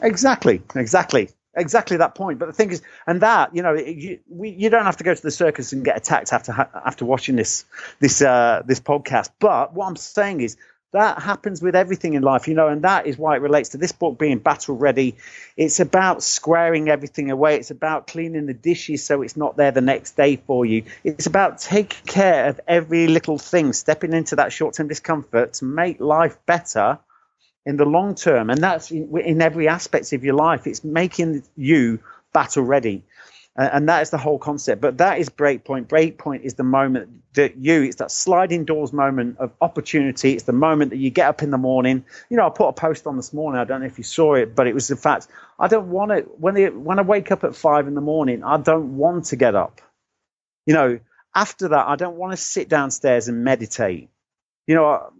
[0.00, 2.38] Exactly, exactly, exactly that point.
[2.38, 5.14] But the thing is, and that you know, you, we, you don't have to go
[5.14, 7.64] to the circus and get attacked after after watching this
[8.00, 9.30] this uh, this podcast.
[9.38, 10.56] But what I'm saying is
[10.92, 13.76] that happens with everything in life, you know, and that is why it relates to
[13.76, 15.16] this book being battle ready.
[15.56, 17.56] It's about squaring everything away.
[17.56, 20.84] It's about cleaning the dishes so it's not there the next day for you.
[21.04, 25.66] It's about taking care of every little thing, stepping into that short term discomfort to
[25.66, 26.98] make life better
[27.68, 30.66] in the long term, and that's in, in every aspect of your life.
[30.66, 32.00] It's making you
[32.32, 33.04] battle ready.
[33.58, 34.80] Uh, and that is the whole concept.
[34.80, 35.86] But that is breakpoint.
[35.86, 40.32] Breakpoint is the moment that you, it's that sliding doors moment of opportunity.
[40.32, 42.06] It's the moment that you get up in the morning.
[42.30, 43.60] You know, I put a post on this morning.
[43.60, 46.10] I don't know if you saw it, but it was the fact I don't want
[46.12, 49.26] to, when, it, when I wake up at five in the morning, I don't want
[49.26, 49.82] to get up.
[50.64, 51.00] You know,
[51.34, 54.08] after that, I don't want to sit downstairs and meditate.
[54.66, 55.12] You know,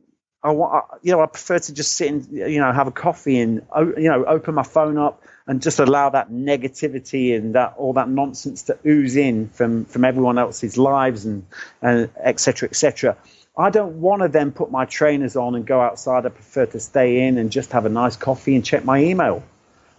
[0.43, 3.41] I want, you know, I prefer to just sit and, you know, have a coffee
[3.41, 3.62] and,
[3.97, 8.09] you know, open my phone up and just allow that negativity and that all that
[8.09, 11.45] nonsense to ooze in from from everyone else's lives and
[11.82, 12.39] and etc.
[12.39, 13.16] cetera, et cetera.
[13.57, 16.24] I don't want to then put my trainers on and go outside.
[16.24, 19.43] I prefer to stay in and just have a nice coffee and check my email.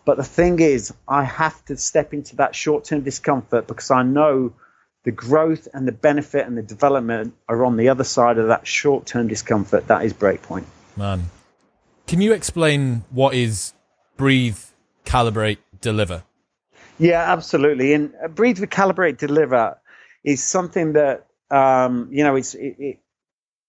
[0.06, 4.04] But the thing is, I have to step into that short term discomfort because I
[4.04, 4.54] know
[5.04, 8.68] the growth and the benefit and the development are on the other side of that
[8.68, 9.88] short term discomfort.
[9.88, 10.66] That is breakpoint.
[10.98, 11.30] Man,
[12.08, 13.74] can you explain what is
[14.18, 14.60] breathe,
[15.06, 16.24] calibrate, deliver?
[16.98, 17.94] Yeah, absolutely.
[17.94, 19.80] And uh, breathe, calibrate, deliver
[20.24, 23.00] is something that um, you know it's it, it,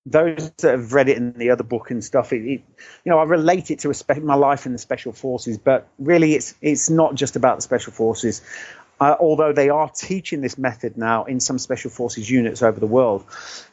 [0.07, 2.33] those that have read it in the other book and stuff.
[2.33, 2.63] It, you
[3.07, 6.55] know, I relate it to spe- my life in the special forces, but really, it's
[6.61, 8.43] it's not just about the special forces.
[9.01, 12.87] Uh, although they are teaching this method now in some special forces units over the
[12.87, 13.25] world.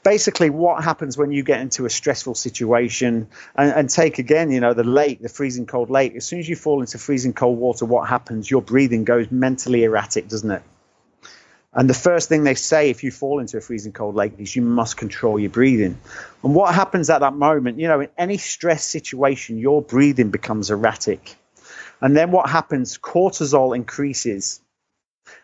[0.01, 4.61] Basically, what happens when you get into a stressful situation, and, and, take again, you
[4.61, 7.59] know, the lake, the freezing cold lake, as soon as you fall into freezing cold
[7.59, 8.49] water, what happens?
[8.49, 10.63] Your breathing goes mentally erratic, doesn't it?
[11.73, 14.55] And the first thing they say if you fall into a freezing cold lake is
[14.55, 15.99] you must control your breathing.
[16.41, 20.71] And what happens at that moment, you know, in any stress situation, your breathing becomes
[20.71, 21.35] erratic.
[21.99, 22.97] And then what happens?
[22.97, 24.61] Cortisol increases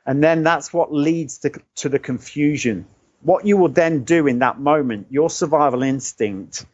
[0.06, 2.86] and then that's what leads to, to the confusion.
[3.22, 6.66] What you will then do in that moment, your survival instinct,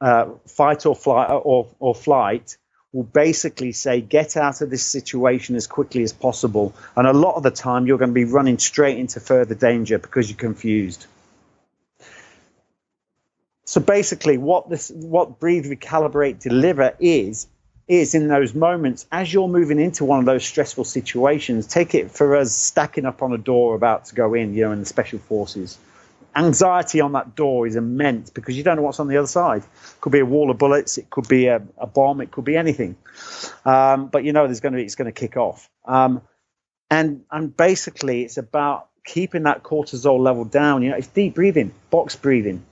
[0.00, 2.56] uh, fight or flight or, or flight,
[2.92, 6.72] will basically say, get out of this situation as quickly as possible.
[6.96, 9.98] And a lot of the time, you're going to be running straight into further danger
[9.98, 11.06] because you're confused.
[13.64, 17.48] So basically, what this, what breathe, recalibrate, deliver is
[17.86, 21.66] is in those moments as you're moving into one of those stressful situations.
[21.66, 24.72] Take it for us stacking up on a door about to go in, you know,
[24.72, 25.78] in the special forces.
[26.36, 29.62] Anxiety on that door is immense because you don't know what's on the other side.
[29.62, 32.44] It could be a wall of bullets, it could be a, a bomb, it could
[32.44, 32.96] be anything.
[33.64, 35.68] Um, but you know, there's going to be it's going to kick off.
[35.84, 36.22] Um,
[36.90, 40.82] and and basically, it's about keeping that cortisol level down.
[40.82, 42.64] You know, it's deep breathing, box breathing.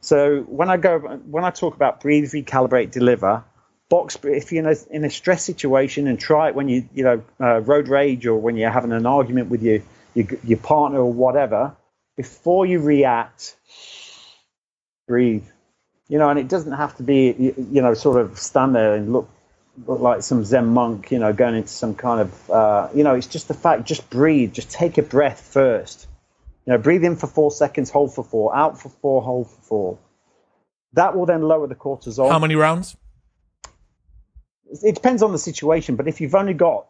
[0.00, 3.42] So when I go when I talk about breathe, recalibrate, deliver,
[3.88, 7.04] box if you're in a, in a stress situation and try it when you you
[7.04, 9.80] know uh, road rage or when you're having an argument with your,
[10.14, 11.74] your your partner or whatever
[12.16, 13.56] before you react
[15.06, 15.46] breathe.
[16.08, 19.12] You know and it doesn't have to be you know sort of stand there and
[19.12, 19.28] look,
[19.86, 23.14] look like some zen monk you know going into some kind of uh, you know
[23.14, 24.52] it's just the fact just breathe.
[24.52, 26.06] Just take a breath first.
[26.66, 29.62] You know breathe in for four seconds hold for four out for four hold for
[29.62, 29.98] four.
[30.94, 32.30] That will then lower the cortisol.
[32.30, 32.96] How many rounds
[34.70, 36.86] it depends on the situation, but if you've only got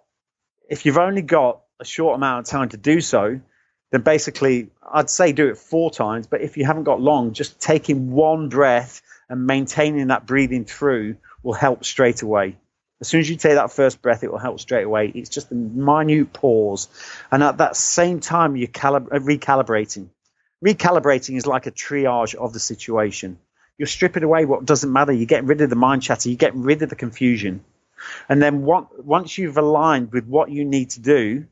[0.69, 3.41] if you've only got a short amount of time to do so,
[3.91, 6.27] then basically I'd say do it four times.
[6.27, 11.17] But if you haven't got long, just taking one breath and maintaining that breathing through
[11.43, 12.57] will help straight away.
[13.01, 15.13] As soon as you take that first breath, it will help straight away.
[15.15, 16.89] It's just a minute pause.
[17.31, 20.09] And at that same time, you're calib- recalibrating.
[20.65, 23.39] Recalibrating is like a triage of the situation.
[23.79, 25.13] You're stripping away what doesn't matter.
[25.13, 26.29] You're getting rid of the mind chatter.
[26.29, 27.65] You're getting rid of the confusion.
[28.29, 31.47] And then once you've aligned with what you need to do,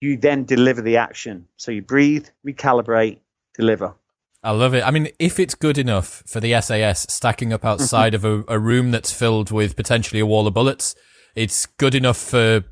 [0.00, 1.48] you then deliver the action.
[1.56, 3.18] So you breathe, recalibrate,
[3.54, 3.94] deliver.
[4.42, 4.84] I love it.
[4.84, 7.68] I mean, if it's good enough for the SAS stacking up mm-hmm.
[7.68, 10.94] outside of a, a room that's filled with potentially a wall of bullets,
[11.34, 12.64] it's good enough for,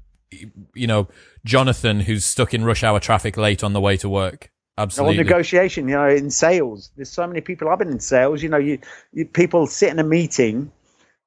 [0.75, 1.09] you know,
[1.45, 4.51] Jonathan who's stuck in rush hour traffic late on the way to work.
[4.77, 5.19] Absolutely.
[5.19, 6.91] Or negotiation, you know, in sales.
[6.97, 7.69] There's so many people.
[7.69, 8.43] I've been in sales.
[8.43, 8.79] You know, you,
[9.13, 10.73] you people sit in a meeting,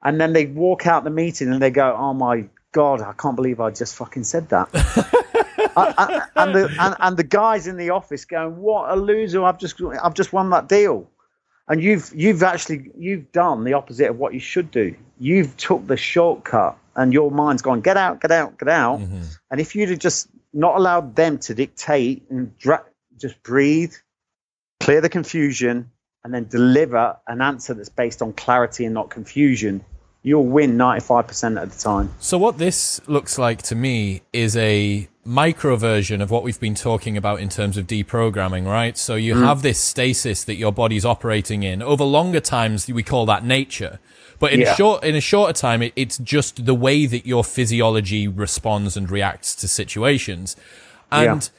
[0.04, 3.38] and then they walk out the meeting and they go, "Oh my god, I can't
[3.38, 4.70] believe I just fucking said that."
[5.78, 9.44] I, I, and the and, and the guys in the office going, "What a loser!
[9.44, 11.10] I've just I've just won that deal."
[11.70, 14.94] And you've you've actually you've done the opposite of what you should do.
[15.20, 19.22] You've took the shortcut, and your mind's gone, "Get out, get out, get out." Mm-hmm.
[19.52, 22.84] And if you'd have just not allowed them to dictate and dra-
[23.18, 23.94] just breathe,
[24.80, 25.92] clear the confusion,
[26.24, 29.84] and then deliver an answer that's based on clarity and not confusion,
[30.24, 32.14] you'll win 95% of the time.
[32.20, 36.76] So, what this looks like to me is a micro version of what we've been
[36.76, 38.98] talking about in terms of deprogramming, right?
[38.98, 39.46] So, you mm.
[39.46, 41.82] have this stasis that your body's operating in.
[41.82, 44.00] Over longer times, we call that nature.
[44.40, 44.74] But in yeah.
[44.74, 48.98] a short, in a shorter time, it, it's just the way that your physiology responds
[48.98, 50.56] and reacts to situations.
[51.10, 51.50] And yeah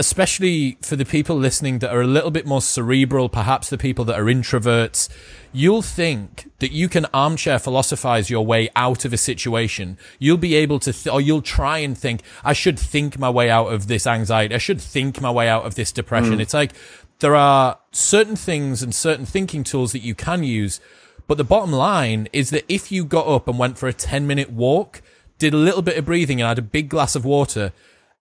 [0.00, 4.02] especially for the people listening that are a little bit more cerebral, perhaps the people
[4.06, 5.10] that are introverts,
[5.52, 9.98] you'll think that you can armchair philosophize your way out of a situation.
[10.18, 13.50] You'll be able to, th- or you'll try and think, I should think my way
[13.50, 14.54] out of this anxiety.
[14.54, 16.38] I should think my way out of this depression.
[16.38, 16.40] Mm.
[16.40, 16.72] It's like
[17.18, 20.80] there are certain things and certain thinking tools that you can use.
[21.26, 24.26] But the bottom line is that if you got up and went for a 10
[24.26, 25.02] minute walk,
[25.38, 27.74] did a little bit of breathing and had a big glass of water,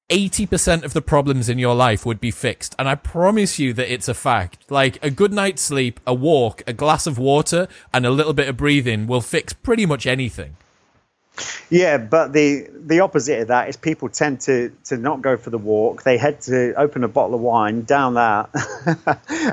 [0.09, 2.75] 80% of the problems in your life would be fixed.
[2.79, 4.69] And I promise you that it's a fact.
[4.69, 8.47] Like a good night's sleep, a walk, a glass of water, and a little bit
[8.47, 10.57] of breathing will fix pretty much anything.
[11.69, 15.51] Yeah, but the the opposite of that is people tend to to not go for
[15.51, 16.03] the walk.
[16.03, 18.49] They head to open a bottle of wine, down that,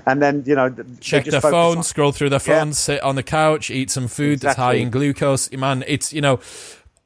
[0.06, 2.72] and then you know check their phone, on, scroll through their phone, yeah.
[2.72, 4.46] sit on the couch, eat some food exactly.
[4.46, 5.52] that's high in glucose.
[5.52, 6.40] Man, it's you know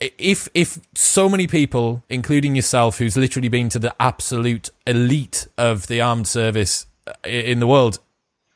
[0.01, 5.87] if if so many people, including yourself, who's literally been to the absolute elite of
[5.89, 7.99] the armed service uh, in the world,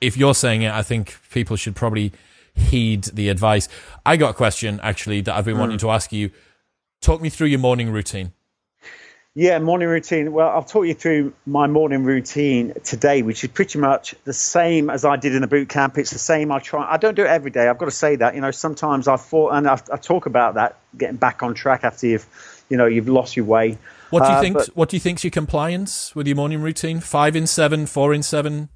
[0.00, 2.12] if you're saying it, I think people should probably
[2.54, 3.68] heed the advice.
[4.06, 5.60] I got a question actually that I've been mm.
[5.60, 6.30] wanting to ask you.
[7.00, 8.32] Talk me through your morning routine.
[9.36, 10.32] Yeah, morning routine.
[10.32, 14.88] Well, I'll talk you through my morning routine today, which is pretty much the same
[14.88, 15.98] as I did in the boot camp.
[15.98, 16.52] It's the same.
[16.52, 16.88] I try.
[16.88, 17.66] I don't do it every day.
[17.66, 18.36] I've got to say that.
[18.36, 21.82] You know, sometimes I thought, and I, I talk about that, getting back on track
[21.82, 23.76] after you've, you know, you've lost your way.
[24.10, 24.54] What do you uh, think?
[24.54, 27.00] But, what do you think's your compliance with your morning routine?
[27.00, 28.68] Five in seven, four in seven.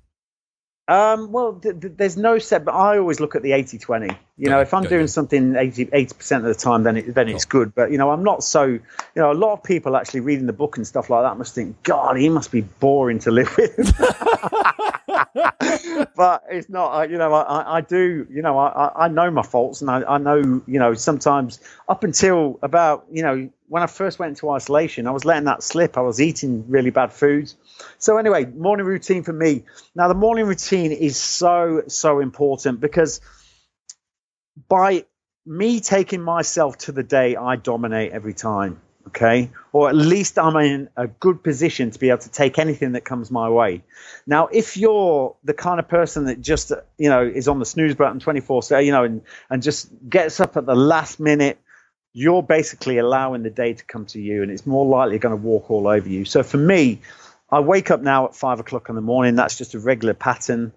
[0.89, 4.09] Um, well, th- th- there's no set, but I always look at the 80 20.
[4.39, 5.84] You know, if I'm doing something 80,
[6.14, 7.74] percent of the time, then it, then it's good.
[7.74, 8.80] But, you know, I'm not so, you
[9.16, 11.82] know, a lot of people actually reading the book and stuff like that must think,
[11.82, 13.76] God, he must be boring to live with.
[16.16, 19.82] but it's not, you know, I, I do, you know, I, I know my faults
[19.82, 24.18] and I, I know, you know, sometimes up until about, you know, when I first
[24.18, 25.99] went into isolation, I was letting that slip.
[25.99, 27.57] I was eating really bad foods.
[27.99, 29.64] So anyway, morning routine for me.
[29.95, 33.20] Now the morning routine is so so important because
[34.68, 35.05] by
[35.47, 38.81] me taking myself to the day, I dominate every time.
[39.09, 42.93] Okay, or at least I'm in a good position to be able to take anything
[42.93, 43.83] that comes my way.
[44.26, 47.95] Now, if you're the kind of person that just you know is on the snooze
[47.95, 51.59] button 24 7, you know, and and just gets up at the last minute,
[52.12, 55.43] you're basically allowing the day to come to you, and it's more likely going to
[55.43, 56.26] walk all over you.
[56.26, 57.01] So for me,
[57.51, 59.35] I wake up now at five o'clock in the morning.
[59.35, 60.73] That's just a regular pattern.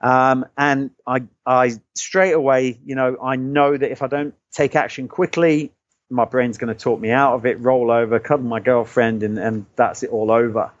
[0.00, 4.74] Um, and I, I straight away, you know, I know that if I don't take
[4.74, 5.72] action quickly,
[6.10, 9.38] my brain's going to talk me out of it, roll over, cuddle my girlfriend, and,
[9.38, 10.72] and that's it all over.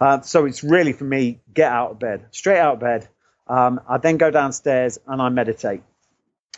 [0.00, 3.08] Uh, so it's really for me, get out of bed, straight out of bed.
[3.48, 5.82] Um, I then go downstairs and I meditate.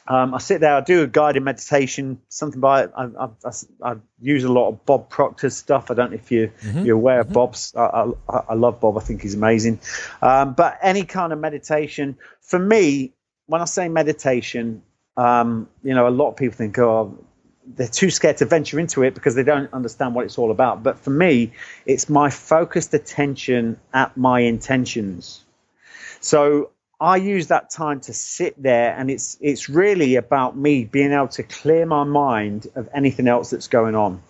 [0.06, 3.50] Um, I sit there, I do a guided meditation, something by I, I, I,
[3.82, 5.90] I, use a lot of Bob Proctor's stuff.
[5.90, 6.84] I don't know if you, mm-hmm.
[6.84, 7.30] you're aware mm-hmm.
[7.30, 7.74] of Bob's.
[7.76, 9.80] I, I, love Bob, I think he's amazing.
[10.22, 13.12] Um, but any kind of meditation, for me,
[13.46, 14.82] when I say meditation,
[15.16, 17.18] um, you know, a lot of people think, oh,
[17.66, 20.82] they're too scared to venture into it because they don't understand what it's all about.
[20.82, 21.52] But for me,
[21.84, 25.44] it's my focused attention at my intentions.
[26.20, 26.70] So
[27.00, 31.28] I use that time to sit there, and it's it's really about me being able
[31.28, 34.20] to clear my mind of anything else that's going on.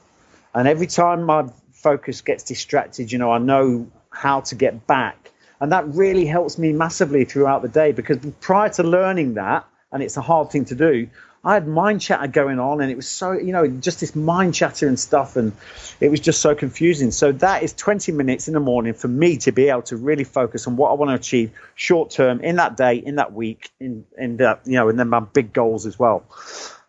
[0.54, 5.30] And every time my focus gets distracted, you know, I know how to get back,
[5.60, 7.92] and that really helps me massively throughout the day.
[7.92, 11.08] Because prior to learning that, and it's a hard thing to do,
[11.44, 14.54] I had mind chatter going on, and it was so you know just this mind
[14.54, 15.52] chatter and stuff, and
[16.00, 17.10] it was just so confusing.
[17.10, 20.24] So that is 20 minutes in the morning for me to be able to really
[20.24, 23.70] focus on what I want to achieve short term in that day, in that week,
[23.78, 26.24] in in that you know, and then my big goals as well.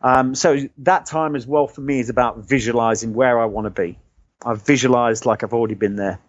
[0.02, 3.72] Um, so that time as well for me is about visualizing where I want to
[3.72, 3.98] be.
[4.44, 6.20] I've visualized like I've already been there.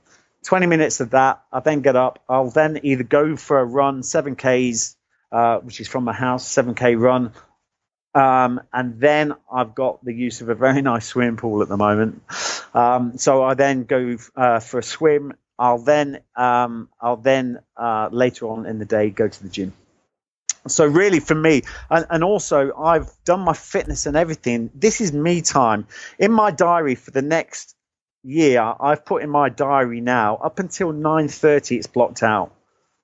[0.44, 1.42] 20 minutes of that.
[1.52, 2.22] I then get up.
[2.28, 4.96] I'll then either go for a run, 7Ks,
[5.30, 7.32] uh, which is from my house, 7K run,
[8.14, 11.76] um, and then I've got the use of a very nice swimming pool at the
[11.76, 12.22] moment.
[12.74, 15.34] Um, so I then go uh, for a swim.
[15.58, 19.72] I'll then um, I'll then uh, later on in the day go to the gym.
[20.66, 24.70] So really, for me, and, and also I've done my fitness and everything.
[24.74, 25.86] This is me time
[26.18, 27.74] in my diary for the next
[28.22, 28.74] year.
[28.78, 31.76] I've put in my diary now up until nine thirty.
[31.76, 32.54] It's blocked out,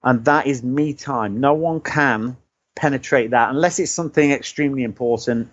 [0.02, 1.40] and that is me time.
[1.40, 2.36] No one can
[2.76, 5.48] penetrate that unless it's something extremely important.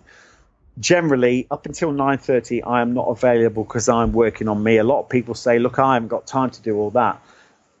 [0.78, 4.76] Generally, up until 9:30, I am not available because I'm working on me.
[4.78, 7.20] A lot of people say, "Look, I haven't got time to do all that."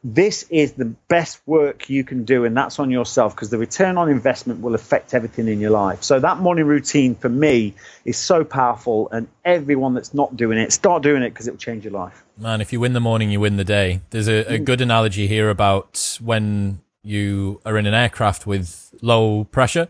[0.06, 3.96] This is the best work you can do, and that's on yourself because the return
[3.96, 6.04] on investment will affect everything in your life.
[6.04, 7.74] So that morning routine for me
[8.04, 11.58] is so powerful, and everyone that's not doing it, start doing it because it will
[11.58, 12.22] change your life.
[12.38, 14.02] Man, if you win the morning, you win the day.
[14.10, 14.64] There's a, a mm.
[14.64, 19.88] good analogy here about when you are in an aircraft with low pressure.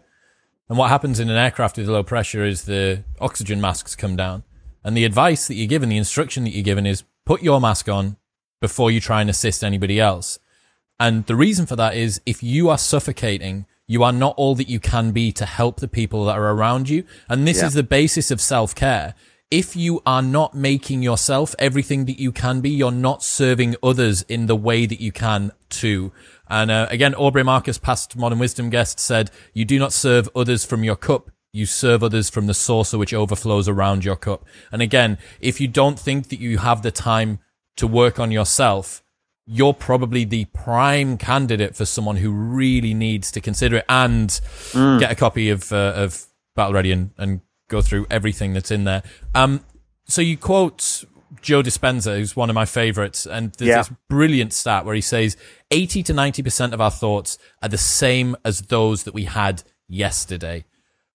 [0.69, 4.43] And what happens in an aircraft with low pressure is the oxygen masks come down.
[4.83, 7.89] And the advice that you're given, the instruction that you're given is put your mask
[7.89, 8.17] on
[8.61, 10.39] before you try and assist anybody else.
[10.99, 14.69] And the reason for that is if you are suffocating, you are not all that
[14.69, 17.05] you can be to help the people that are around you.
[17.29, 17.67] And this yeah.
[17.67, 19.15] is the basis of self care.
[19.51, 24.23] If you are not making yourself everything that you can be, you're not serving others
[24.23, 26.13] in the way that you can too.
[26.49, 30.65] And uh, again, Aubrey Marcus, past Modern Wisdom guest, said, You do not serve others
[30.65, 31.31] from your cup.
[31.53, 34.45] You serve others from the saucer which overflows around your cup.
[34.73, 37.39] And again, if you don't think that you have the time
[37.77, 39.03] to work on yourself,
[39.47, 44.29] you're probably the prime candidate for someone who really needs to consider it and
[44.73, 44.99] mm.
[44.99, 46.27] get a copy of uh, of
[46.57, 49.03] Battle Ready and, and go through everything that's in there.
[49.35, 49.65] Um,
[50.07, 51.05] so you quote
[51.45, 53.77] Joe Dispenza, who's one of my favorites, and there's yeah.
[53.77, 55.37] this brilliant stat where he says
[55.71, 60.65] 80 to 90% of our thoughts are the same as those that we had yesterday.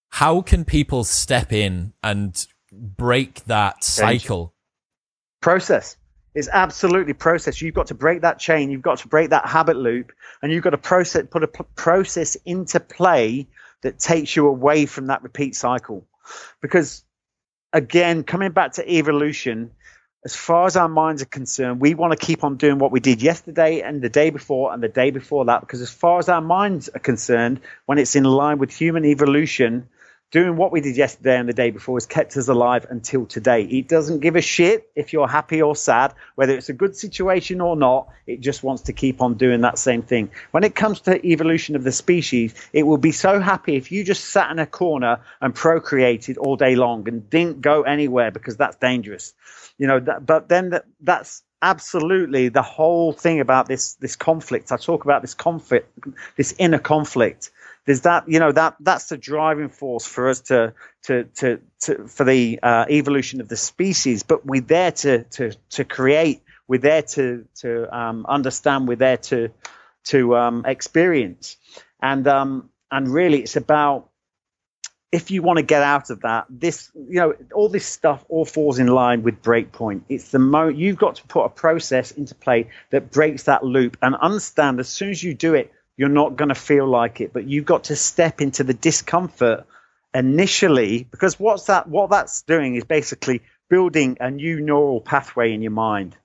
[0.10, 4.54] How can people step in and break that cycle?
[5.42, 5.98] Process.
[6.36, 7.60] It's absolutely process.
[7.60, 8.70] You've got to break that chain.
[8.70, 10.12] You've got to break that habit loop,
[10.44, 13.48] and you've got to process, put a p- process into play
[13.82, 16.06] that takes you away from that repeat cycle.
[16.62, 17.04] Because
[17.74, 19.72] again, coming back to evolution,
[20.26, 23.00] as far as our minds are concerned, we want to keep on doing what we
[23.00, 25.62] did yesterday and the day before and the day before that.
[25.62, 29.88] Because as far as our minds are concerned, when it's in line with human evolution,
[30.32, 33.64] doing what we did yesterday and the day before has kept us alive until today.
[33.64, 37.62] It doesn't give a shit if you're happy or sad, whether it's a good situation
[37.62, 38.10] or not.
[38.28, 40.30] It just wants to keep on doing that same thing.
[40.52, 44.04] When it comes to evolution of the species, it will be so happy if you
[44.04, 48.58] just sat in a corner and procreated all day long and didn't go anywhere because
[48.58, 49.34] that's dangerous.
[49.80, 54.72] You know, that, but then that, that's absolutely the whole thing about this this conflict.
[54.72, 55.90] I talk about this conflict,
[56.38, 57.52] this inner conflict
[57.90, 60.76] there's that you know that that's the driving force for us to
[61.06, 64.22] to to, to for the uh, evolution of the species.
[64.22, 66.44] But we're there to to to create.
[66.68, 68.88] We're there to to um, understand.
[68.88, 69.50] We're there to
[70.10, 71.58] to um, experience.
[72.00, 74.12] And um, and really it's about
[75.12, 78.46] if you want to get out of that this you know all this stuff all
[78.46, 80.04] falls in line with breakpoint.
[80.10, 83.98] It's the mo you've got to put a process into play that breaks that loop
[84.04, 87.34] and understand as soon as you do it you're not going to feel like it.
[87.34, 89.66] But you've got to step into the discomfort
[90.14, 91.90] initially because what's that?
[91.90, 96.16] What that's doing is basically building a new neural pathway in your mind.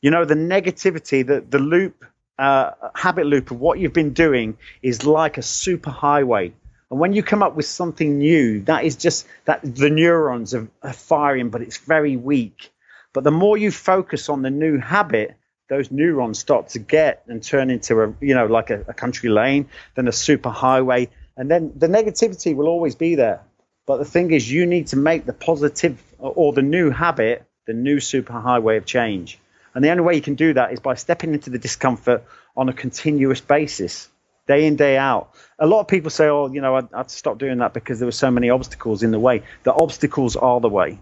[0.00, 2.04] You know, the negativity, the the loop,
[2.38, 6.52] uh, habit loop of what you've been doing is like a super highway.
[6.92, 10.68] And when you come up with something new, that is just that the neurons are,
[10.80, 12.70] are firing, but it's very weak.
[13.12, 15.34] But the more you focus on the new habit,
[15.74, 19.30] those neurons start to get and turn into a you know like a, a country
[19.30, 23.40] lane, then a super highway, and then the negativity will always be there.
[23.86, 27.72] But the thing is, you need to make the positive or the new habit the
[27.72, 29.38] new super highway of change.
[29.74, 32.24] And the only way you can do that is by stepping into the discomfort
[32.56, 34.08] on a continuous basis,
[34.46, 35.34] day in, day out.
[35.58, 38.06] A lot of people say, oh, you know, I, I stopped doing that because there
[38.06, 39.42] were so many obstacles in the way.
[39.64, 41.00] The obstacles are the way.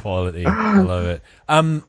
[0.00, 0.46] Quality.
[0.46, 1.22] I love it.
[1.48, 1.84] Um,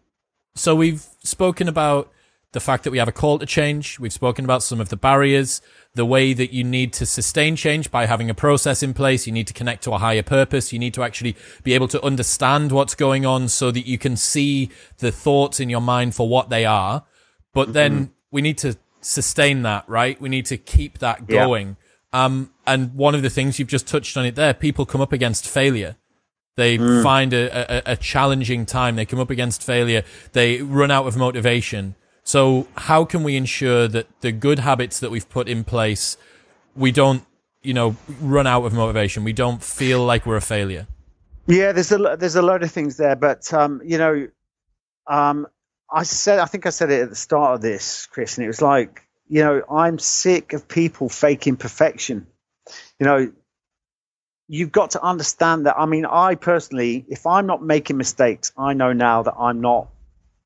[0.55, 2.11] so we've spoken about
[2.53, 3.99] the fact that we have a call to change.
[3.99, 5.61] We've spoken about some of the barriers,
[5.95, 9.25] the way that you need to sustain change by having a process in place.
[9.25, 10.71] You need to connect to a higher purpose.
[10.71, 14.15] You need to actually be able to understand what's going on so that you can
[14.15, 17.03] see the thoughts in your mind for what they are.
[17.53, 17.73] But mm-hmm.
[17.73, 20.21] then we need to sustain that, right?
[20.21, 21.77] We need to keep that going.
[22.13, 22.25] Yeah.
[22.25, 25.11] Um, and one of the things you've just touched on it there, people come up
[25.11, 25.95] against failure.
[26.55, 27.01] They mm.
[27.01, 28.95] find a, a, a, challenging time.
[28.95, 30.03] They come up against failure.
[30.33, 31.95] They run out of motivation.
[32.23, 36.15] So how can we ensure that the good habits that we've put in place,
[36.75, 37.25] we don't,
[37.63, 39.23] you know, run out of motivation?
[39.23, 40.87] We don't feel like we're a failure.
[41.47, 44.29] Yeah, there's a there's a load of things there, but um, you know,
[45.07, 45.47] um,
[45.91, 48.47] I said I think I said it at the start of this, Chris, and it
[48.47, 52.27] was like, you know, I'm sick of people faking perfection.
[52.97, 53.31] You know,
[54.53, 55.79] you've got to understand that.
[55.79, 59.87] I mean, I personally, if I'm not making mistakes, I know now that I'm not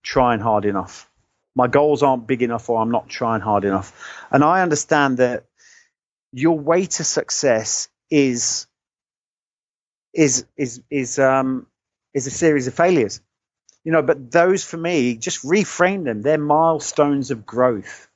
[0.02, 1.10] trying hard enough.
[1.56, 3.92] My goals aren't big enough, or I'm not trying hard enough.
[4.32, 5.44] And I understand that
[6.32, 8.68] your way to success is
[10.14, 11.68] is is is um
[12.14, 13.20] is a series of failures.
[13.84, 16.22] You know, but those for me, just reframe them.
[16.22, 18.08] They're milestones of growth.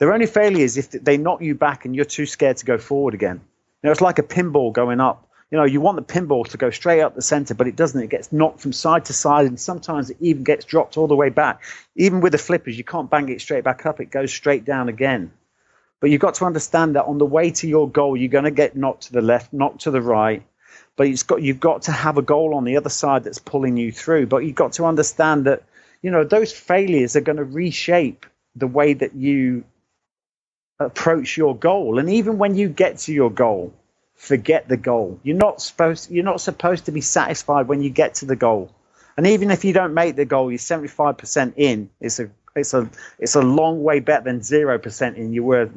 [0.00, 3.14] They're only failures if they knock you back and you're too scared to go forward
[3.14, 3.40] again
[3.86, 5.28] know, it's like a pinball going up.
[5.50, 8.02] You know, you want the pinball to go straight up the center, but it doesn't.
[8.02, 11.14] It gets knocked from side to side, and sometimes it even gets dropped all the
[11.14, 11.62] way back.
[11.94, 14.00] Even with the flippers, you can't bang it straight back up.
[14.00, 15.30] It goes straight down again.
[16.00, 18.50] But you've got to understand that on the way to your goal, you're going to
[18.50, 20.42] get knocked to the left, knocked to the right.
[20.96, 23.76] But it's got, you've got to have a goal on the other side that's pulling
[23.76, 24.26] you through.
[24.26, 25.62] But you've got to understand that,
[26.02, 28.26] you know, those failures are going to reshape
[28.56, 29.64] the way that you
[30.78, 31.98] approach your goal.
[31.98, 33.72] And even when you get to your goal,
[34.14, 35.20] forget the goal.
[35.22, 38.70] You're not supposed you're not supposed to be satisfied when you get to the goal.
[39.16, 41.90] And even if you don't make the goal, you're 75% in.
[42.00, 45.70] It's a it's a it's a long way better than 0% in you were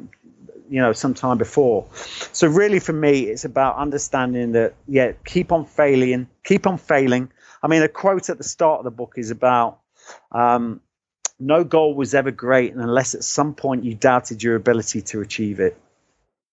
[0.68, 1.86] you know some time before.
[2.32, 7.30] So really for me it's about understanding that yeah, keep on failing, keep on failing.
[7.62, 9.80] I mean a quote at the start of the book is about
[10.32, 10.80] um,
[11.40, 15.60] no goal was ever great unless at some point you doubted your ability to achieve
[15.60, 15.76] it.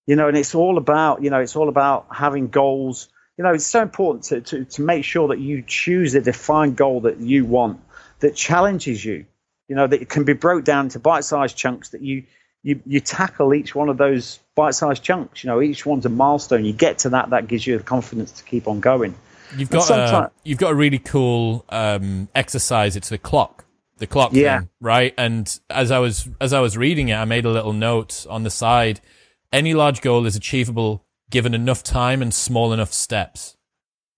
[0.05, 3.09] You know, and it's all about, you know, it's all about having goals.
[3.37, 6.77] You know, it's so important to, to, to make sure that you choose a defined
[6.77, 7.81] goal that you want
[8.19, 9.25] that challenges you.
[9.67, 12.23] You know, that it can be broke down into bite-sized chunks that you
[12.63, 15.43] you you tackle each one of those bite-sized chunks.
[15.43, 16.63] You know, each one's a milestone.
[16.63, 19.13] You get to that, that gives you the confidence to keep on going.
[19.55, 22.95] You've got a, you've got a really cool um, exercise.
[22.95, 23.65] It's the clock,
[23.97, 24.59] the clock yeah.
[24.59, 25.13] thing, right?
[25.17, 28.43] And as I was as I was reading it, I made a little note on
[28.43, 29.01] the side.
[29.51, 33.57] Any large goal is achievable given enough time and small enough steps.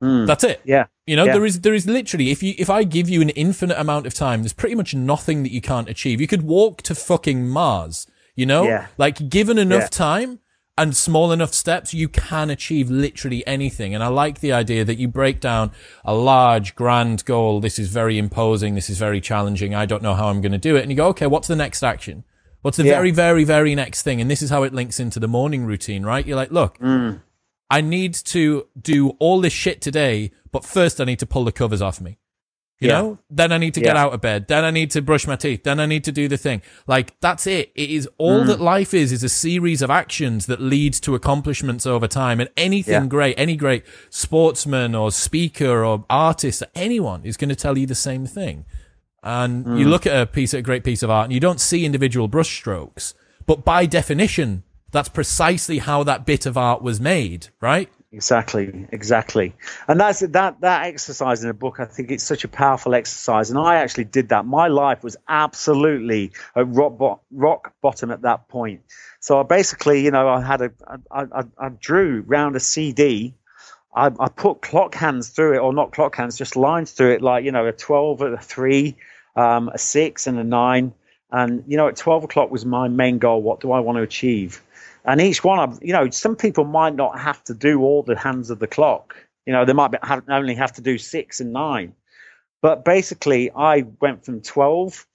[0.04, 0.28] Mm.
[0.28, 0.62] That's it.
[0.64, 0.86] Yeah.
[1.06, 1.34] You know, yeah.
[1.34, 4.14] there is there is literally if you if I give you an infinite amount of
[4.14, 6.22] time, there's pretty much nothing that you can't achieve.
[6.22, 8.64] You could walk to fucking Mars, you know?
[8.64, 8.88] Yeah.
[8.98, 9.88] Like given enough yeah.
[9.88, 10.40] time
[10.80, 13.94] and small enough steps, you can achieve literally anything.
[13.94, 15.72] And I like the idea that you break down
[16.06, 17.60] a large, grand goal.
[17.60, 18.76] This is very imposing.
[18.76, 19.76] This is very challenging.
[19.76, 20.84] I don't know how I'm going to do it.
[20.84, 22.24] And you go, okay, what's the next action?
[22.62, 22.94] What's the yeah.
[22.94, 24.22] very, very, very next thing?
[24.22, 26.26] And this is how it links into the morning routine, right?
[26.26, 27.22] You're like, look, mm.
[27.70, 31.52] I need to do all this shit today, but first I need to pull the
[31.52, 32.20] covers off me.
[32.80, 33.02] You yeah.
[33.02, 34.48] know, then I need to get out of bed.
[34.48, 35.64] Then I need to brush my teeth.
[35.64, 36.62] Then I need to do the thing.
[36.88, 37.74] Like that's it.
[37.76, 38.48] It is all mm.
[38.48, 42.40] that life is, is a series of actions that leads to accomplishments over time.
[42.40, 43.06] And anything yeah.
[43.08, 47.86] great, any great sportsman or speaker or artist or anyone is going to tell you
[47.86, 48.66] the same thing.
[49.24, 49.78] And mm.
[49.78, 52.30] you look at a piece, a great piece of art and you don't see individual
[52.30, 53.14] brushstrokes,
[53.46, 57.90] but by definition, that's precisely how that bit of art was made, right?
[58.12, 59.54] Exactly, exactly,
[59.88, 61.80] and that's that that exercise in the book.
[61.80, 64.48] I think it's such a powerful exercise, and I actually did that.
[64.48, 68.82] My life was absolutely rock, bo- rock bottom at that point.
[69.20, 70.72] So I basically, you know, I had a,
[71.12, 73.36] I, I, I drew round a CD.
[73.96, 77.22] I, I put clock hands through it, or not clock hands, just lines through it,
[77.22, 78.98] like you know, a twelve, a three,
[79.36, 80.94] um, a six, and a nine.
[81.32, 83.44] And you know, at twelve o'clock was my main goal.
[83.44, 84.64] What do I want to achieve?
[85.10, 88.18] And each one of, you know, some people might not have to do all the
[88.18, 89.16] hands of the clock.
[89.46, 91.96] You know, they might be, have, only have to do six and nine.
[92.62, 95.08] But basically, I went from 12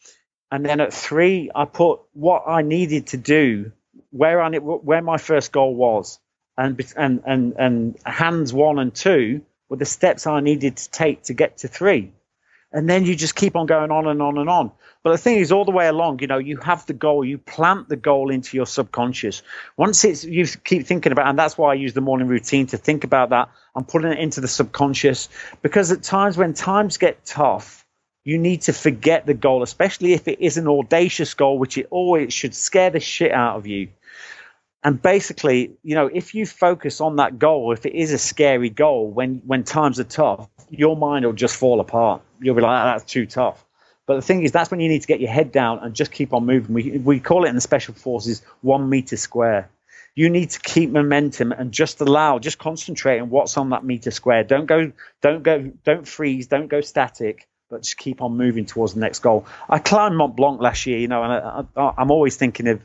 [0.51, 3.73] and then at three, I put what I needed to do,
[4.11, 6.21] where where my first goal was,
[6.57, 11.25] and and and and hands one and two were the steps I needed to take
[11.25, 12.13] to get to three,
[12.75, 14.73] and then you just keep on going on and on and on.
[15.05, 17.39] But the thing is, all the way along, you know, you have the goal, you
[17.39, 19.43] plant the goal into your subconscious.
[19.77, 22.77] Once it's, you keep thinking about, and that's why I use the morning routine to
[22.77, 23.49] think about that.
[23.77, 25.29] I'm putting it into the subconscious
[25.63, 27.87] because at times when times get tough,
[28.25, 31.87] you need to forget the goal, especially if it is an audacious goal, which it
[31.91, 33.91] always should scare the shit out of you.
[34.83, 38.69] And basically, you know, if you focus on that goal, if it is a scary
[38.69, 42.23] goal, when when times are tough, your mind will just fall apart.
[42.41, 43.65] You'll be like, ah, that's too tough.
[44.07, 46.13] But the thing is, that's when you need to get your head down and just
[46.13, 46.75] keep on moving.
[46.75, 49.71] We, we call it in the special forces one meter square.
[50.15, 54.11] You need to keep momentum and just allow, just concentrate on what's on that meter
[54.11, 54.45] square.
[54.45, 54.93] Don't go,
[55.23, 59.21] don't go, don't freeze, don't go static, but just keep on moving towards the next
[59.21, 59.47] goal.
[59.69, 62.81] I climbed Mont Blanc last year, you know, and I, I, I'm always thinking of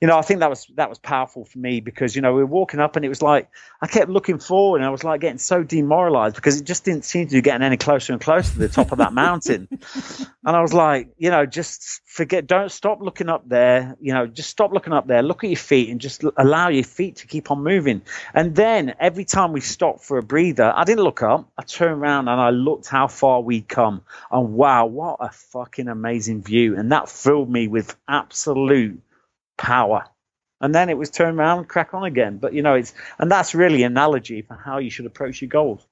[0.00, 2.40] you know, I think that was that was powerful for me because you know we
[2.40, 3.48] were walking up and it was like
[3.80, 7.06] I kept looking forward and I was like getting so demoralized because it just didn't
[7.06, 10.28] seem to be getting any closer and closer to the top of that mountain, and
[10.56, 14.50] I was like, you know, just forget, don't stop looking up there, you know, just
[14.50, 17.50] stop looking up there, look at your feet and just allow your feet to keep
[17.50, 18.02] on moving,
[18.34, 22.02] and then every time we stopped for a breather, I didn't look up, I turned
[22.02, 26.76] around and I looked how far we'd come, and wow, what a fucking amazing view,
[26.76, 29.00] and that filled me with absolute
[29.56, 30.04] power.
[30.60, 32.38] And then it was turn around and crack on again.
[32.38, 35.48] But you know, it's and that's really an analogy for how you should approach your
[35.48, 35.86] goals.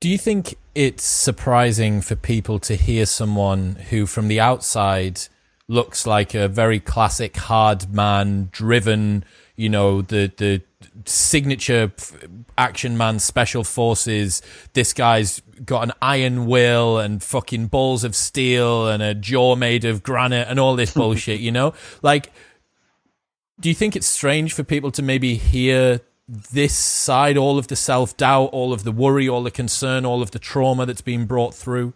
[0.00, 5.22] Do you think it's surprising for people to hear someone who from the outside
[5.66, 9.24] looks like a very classic hard man driven,
[9.56, 10.62] you know, the the
[11.04, 11.92] signature
[12.56, 14.42] action man special forces
[14.74, 19.84] this guy's got an iron will and fucking balls of steel and a jaw made
[19.84, 21.72] of granite and all this bullshit you know
[22.02, 22.32] like
[23.60, 27.76] do you think it's strange for people to maybe hear this side, all of the
[27.76, 31.26] self doubt, all of the worry, all the concern, all of the trauma that's been
[31.26, 31.94] brought through?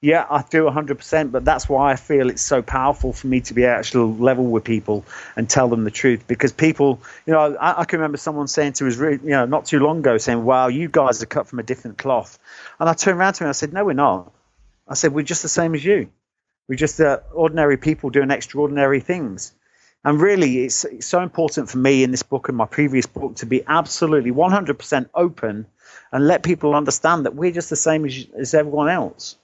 [0.00, 3.54] Yeah, I do 100%, but that's why I feel it's so powerful for me to
[3.54, 6.26] be actual level with people and tell them the truth.
[6.26, 9.64] Because people, you know, I, I can remember someone saying to us, you know, not
[9.64, 12.38] too long ago, saying, "Wow, you guys are cut from a different cloth,"
[12.78, 14.30] and I turned around to him and I said, "No, we're not."
[14.86, 16.10] I said, "We're just the same as you.
[16.68, 19.54] We're just uh, ordinary people doing extraordinary things."
[20.04, 23.36] And really, it's, it's so important for me in this book and my previous book
[23.36, 25.66] to be absolutely 100% open
[26.12, 29.36] and let people understand that we're just the same as, as everyone else.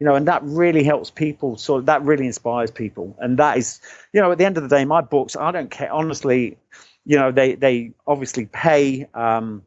[0.00, 1.56] You know, and that really helps people.
[1.56, 3.16] So that really inspires people.
[3.18, 3.80] And that is,
[4.12, 5.92] you know, at the end of the day, my books, I don't care.
[5.92, 6.56] Honestly,
[7.04, 9.62] you know, they, they obviously pay um,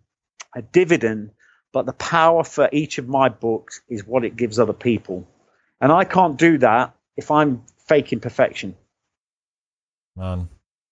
[0.56, 1.32] a dividend,
[1.72, 5.28] but the power for each of my books is what it gives other people.
[5.80, 8.76] And I can't do that if I'm faking perfection
[10.20, 10.50] man.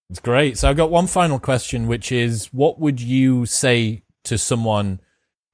[0.09, 0.57] It's great.
[0.57, 5.01] So I've got one final question, which is what would you say to someone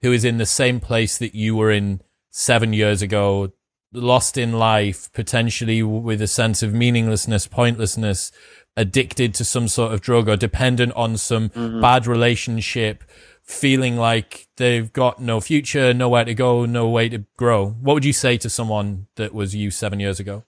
[0.02, 3.52] who is in the same place that you were in seven years ago,
[3.92, 8.32] lost in life, potentially with a sense of meaninglessness, pointlessness,
[8.78, 11.82] addicted to some sort of drug or dependent on some mm-hmm.
[11.82, 13.04] bad relationship,
[13.44, 17.70] feeling like they've got no future, nowhere to go, no way to grow.
[17.70, 20.44] What would you say to someone that was you seven years ago?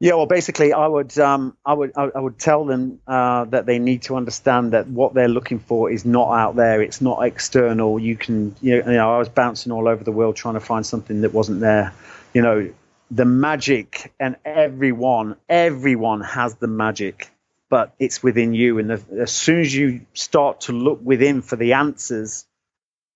[0.00, 3.80] Yeah, well, basically, I would, um, I would, I would tell them uh, that they
[3.80, 6.80] need to understand that what they're looking for is not out there.
[6.80, 7.98] It's not external.
[7.98, 10.60] You can, you know, you know, I was bouncing all over the world trying to
[10.60, 11.92] find something that wasn't there.
[12.32, 12.70] You know,
[13.10, 17.32] the magic, and everyone, everyone has the magic,
[17.68, 18.78] but it's within you.
[18.78, 22.46] And the, as soon as you start to look within for the answers,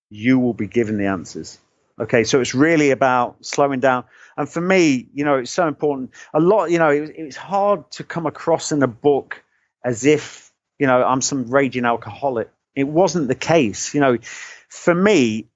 [0.09, 1.59] you will be given the answers.
[1.97, 4.03] Okay, so it's really about slowing down.
[4.37, 6.11] And for me, you know, it's so important.
[6.33, 9.43] A lot, you know, it was, it was hard to come across in a book
[9.83, 12.49] as if, you know, I'm some raging alcoholic.
[12.75, 13.93] It wasn't the case.
[13.93, 14.17] You know,
[14.69, 15.49] for me,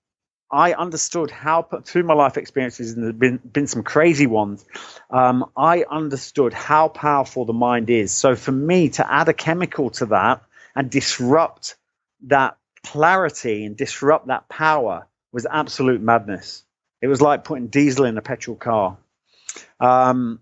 [0.51, 4.63] I understood how, through my life experiences, and there have been, been some crazy ones,
[5.09, 8.13] um, I understood how powerful the mind is.
[8.13, 10.43] So for me to add a chemical to that
[10.75, 11.75] and disrupt
[12.27, 16.63] that clarity and disrupt that power was absolute madness.
[17.01, 18.97] It was like putting diesel in a petrol car.
[19.79, 20.39] Um,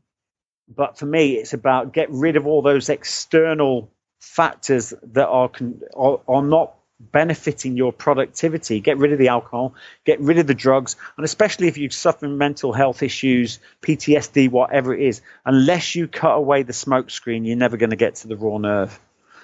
[0.67, 5.51] but for me, it's about get rid of all those external factors that are,
[5.95, 8.79] are, are not benefiting your productivity.
[8.79, 9.75] Get rid of the alcohol,
[10.05, 14.93] get rid of the drugs, and especially if you're suffering mental health issues, PTSD, whatever
[14.93, 18.27] it is, unless you cut away the smoke screen, you're never going to get to
[18.27, 18.99] the raw nerve.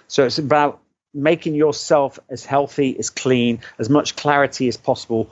[0.08, 0.82] So it's about
[1.14, 5.30] making yourself as healthy, as clean, as much clarity as possible.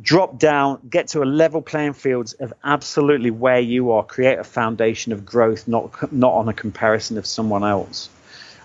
[0.00, 4.04] Drop down, get to a level playing field of absolutely where you are.
[4.04, 8.10] Create a foundation of growth, not not on a comparison of someone else,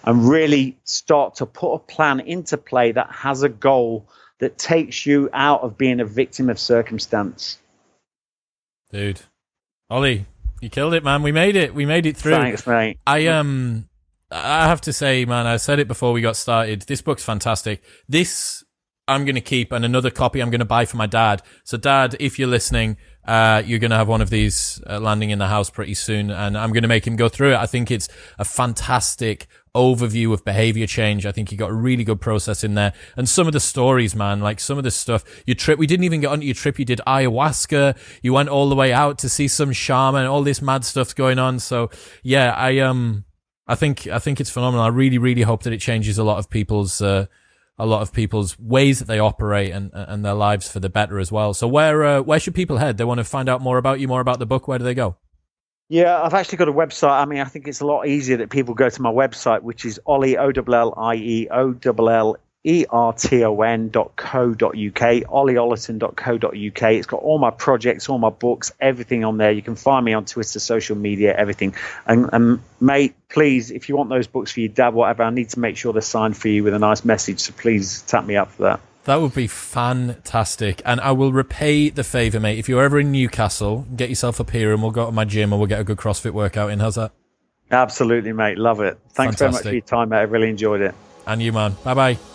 [0.04, 4.06] and really start to put a plan into play that has a goal
[4.40, 7.60] that takes you out of being a victim of circumstance.
[8.92, 9.22] Dude,
[9.90, 10.26] Ollie,
[10.60, 11.24] you killed it, man.
[11.24, 11.74] We made it.
[11.74, 12.34] We made it through.
[12.34, 12.98] Thanks, mate.
[13.08, 13.88] I um
[14.32, 16.84] I have to say, man, I said it before we got started.
[16.84, 17.84] This book's fantastic.
[18.08, 18.64] This
[19.12, 21.42] I'm going to keep, and another copy I'm going to buy for my dad.
[21.64, 25.30] So, dad, if you're listening, uh, you're going to have one of these uh, landing
[25.30, 27.58] in the house pretty soon, and I'm going to make him go through it.
[27.58, 28.10] I think it's
[28.40, 31.26] a fantastic overview of behavior change.
[31.26, 32.94] I think you got a really good process in there.
[33.16, 36.04] And some of the stories, man, like some of the stuff, your trip, we didn't
[36.04, 36.78] even get onto your trip.
[36.78, 37.98] You did ayahuasca.
[38.22, 41.40] You went all the way out to see some shaman, all this mad stuff's going
[41.40, 41.60] on.
[41.60, 41.90] So
[42.24, 43.24] yeah, I, um,
[43.68, 44.84] I think I think it's phenomenal.
[44.84, 47.28] I really really hope that it changes a lot of people's uh,
[47.78, 51.20] a lot of people's ways that they operate and and their lives for the better
[51.20, 51.54] as well.
[51.54, 52.98] So where uh, where should people head?
[52.98, 54.68] They want to find out more about you, more about the book.
[54.68, 55.18] Where do they go?
[55.90, 57.22] Yeah, I've actually got a website.
[57.22, 59.84] I mean, I think it's a lot easier that people go to my website, which
[59.84, 66.92] is Ollie O L L I E O L L erton.co.uk, ollieollerton.co.uk.
[66.92, 69.52] It's got all my projects, all my books, everything on there.
[69.52, 71.76] You can find me on Twitter, social media, everything.
[72.06, 75.50] And, and, mate, please, if you want those books for your dad, whatever, I need
[75.50, 77.40] to make sure they're signed for you with a nice message.
[77.40, 78.80] So please tap me up for that.
[79.06, 80.84] That would be fantastic.
[80.86, 82.60] And I will repay the favour, mate.
[82.60, 85.52] If you're ever in Newcastle, get yourself up here and we'll go to my gym
[85.52, 86.80] and we'll get a good CrossFit workout in.
[86.80, 87.12] How's that?
[87.72, 88.60] Absolutely, mate.
[88.60, 89.00] Love it.
[89.10, 89.40] Thanks Fantastic.
[89.40, 90.18] very much for your time, mate.
[90.18, 90.94] I really enjoyed it.
[91.26, 91.76] And you, man.
[91.84, 92.31] Bye bye.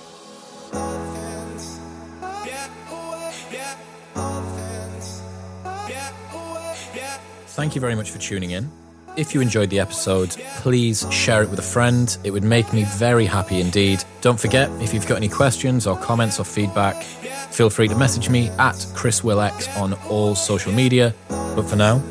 [7.57, 8.71] Thank you very much for tuning in.
[9.17, 12.15] If you enjoyed the episode, please share it with a friend.
[12.23, 14.05] It would make me very happy indeed.
[14.21, 18.29] Don't forget, if you've got any questions or comments or feedback, feel free to message
[18.29, 21.15] me at ChrisWillX on all social media.
[21.29, 22.03] But for now,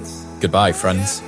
[0.42, 1.22] goodbye, friends.